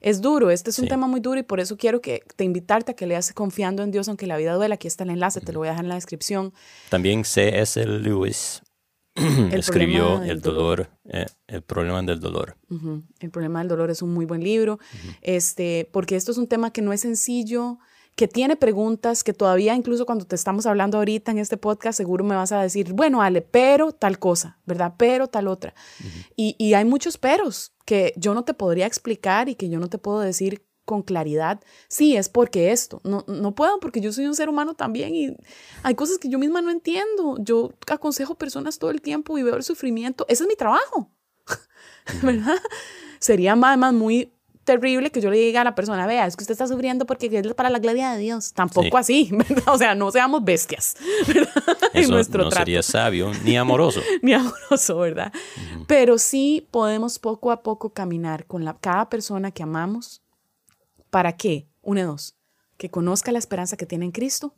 [0.02, 0.90] Es duro, este es un Sí.
[0.90, 3.92] tema muy duro y por eso quiero que te invitarte a que leas Confiando en
[3.92, 4.76] Dios, aunque la vida duela.
[4.76, 6.54] Aquí está el enlace, te lo voy a dejar en la descripción.
[6.90, 7.86] También C.S.
[7.86, 8.62] Lewis
[9.52, 12.58] escribió problema del El dolor, eh, el problema del dolor.
[12.70, 13.04] Ujú.
[13.22, 14.78] El problema del dolor es un muy buen libro,
[15.22, 17.80] este, porque esto es un tema que no es sencillo,
[18.16, 22.24] que tiene preguntas, que todavía incluso cuando te estamos hablando ahorita en este podcast, seguro
[22.24, 24.94] me vas a decir, bueno, Ale, pero tal cosa, ¿verdad?
[24.98, 25.74] Pero tal otra.
[26.36, 29.90] y, y hay muchos peros que yo no te podría explicar y que yo no
[29.90, 33.02] te puedo decir con claridad, sí, es porque esto.
[33.04, 35.36] No, no puedo porque yo soy un ser humano también y
[35.82, 37.38] hay cosas que yo misma no entiendo.
[37.40, 40.26] Yo aconsejo personas todo el tiempo y veo el sufrimiento.
[40.28, 41.10] Ese es mi trabajo,
[42.22, 42.58] ¿verdad?
[43.20, 44.33] Sería más, más muy
[44.64, 47.28] terrible que yo le diga a la persona, vea, es que usted está sufriendo porque
[47.28, 48.54] es para la gloria de Dios.
[48.54, 48.92] Tampoco Sí.
[48.98, 49.74] así, ¿verdad?
[49.74, 50.96] O sea, no seamos bestias,
[51.28, 51.52] ¿verdad?
[51.94, 54.02] en nuestro no trato sería sabio ni amoroso.
[54.22, 55.32] ni amoroso, ¿verdad?
[55.88, 60.22] Pero sí podemos poco a poco caminar con la, cada persona que amamos.
[61.10, 61.68] ¿Para qué?
[61.82, 62.36] Una de dos.
[62.78, 64.56] Que conozca la esperanza que tiene en Cristo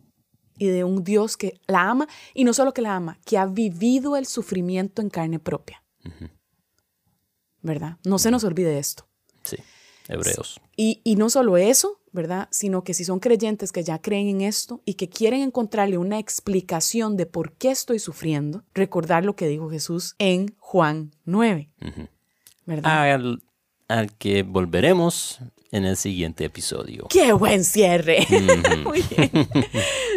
[0.58, 3.46] y de un Dios que la ama y no solo que la ama, que ha
[3.46, 5.84] vivido el sufrimiento en carne propia.
[7.62, 7.98] ¿Verdad?
[8.06, 9.08] No se nos olvide esto.
[9.44, 9.58] Sí,
[10.08, 10.60] hebreos.
[10.76, 12.48] Y, y no solo eso, ¿verdad?
[12.52, 16.20] Sino que si son creyentes que ya creen en esto y que quieren encontrarle una
[16.20, 21.70] explicación de por qué estoy sufriendo, recordar lo que dijo Jesús en Juan 9,
[22.66, 23.14] ¿verdad?
[23.14, 23.44] Al,
[23.88, 25.40] al que volveremos
[25.72, 27.08] en el siguiente episodio.
[27.10, 28.26] ¡Qué buen cierre!
[28.84, 29.50] Muy bien.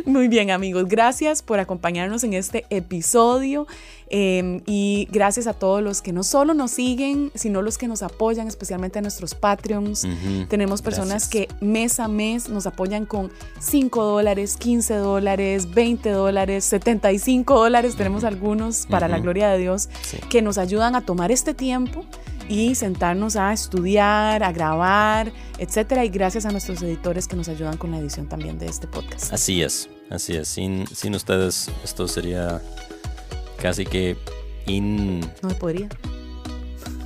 [0.05, 0.86] Muy bien, amigos.
[0.88, 3.66] Gracias por acompañarnos en este episodio.
[4.11, 8.03] eh, y gracias a todos los que no solo nos siguen, sino los que nos
[8.03, 10.07] apoyan, especialmente a nuestros Patreons.
[10.49, 11.28] Tenemos personas gracias.
[11.28, 13.30] que mes a mes nos apoyan con
[13.61, 17.96] 5 dólares, 15 dólares, 20 dólares, 75 dólares.
[17.96, 20.16] Tenemos algunos, para la gloria de Dios, Sí.
[20.30, 22.07] que nos ayudan a tomar este tiempo
[22.49, 26.05] y sentarnos a estudiar, a grabar, etcétera.
[26.05, 29.32] Y gracias a nuestros editores que nos ayudan con la edición también de este podcast.
[29.32, 30.49] Así es, así es.
[30.49, 32.61] Sin, sin ustedes esto sería
[33.61, 34.16] casi que
[34.66, 35.88] in, No podría.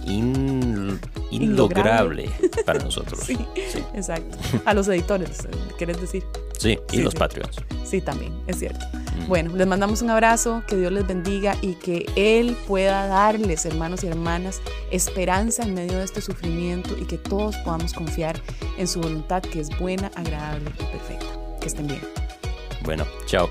[0.07, 0.99] In-
[1.31, 2.31] Inlograble.
[2.67, 3.21] para nosotros.
[3.27, 3.37] Sí,
[3.73, 4.37] sí, exacto.
[4.65, 5.49] A los editores, eh,
[5.79, 6.23] ¿quieres decir?
[6.59, 7.19] Sí, y Sí, los sí.
[7.19, 7.57] Patreons.
[7.85, 8.85] Sí, también, es cierto.
[8.95, 9.29] Mm.
[9.29, 14.05] Bueno, les mandamos un abrazo, que Dios les bendiga y que Él pueda darles, hermanos
[14.05, 18.41] y hermanas, esperanza en medio de este sufrimiento y que todos podamos confiar
[18.79, 21.27] en su voluntad que es buena, agradable y perfecta.
[21.61, 22.01] Que estén bien.
[22.85, 23.49] Bueno, chao.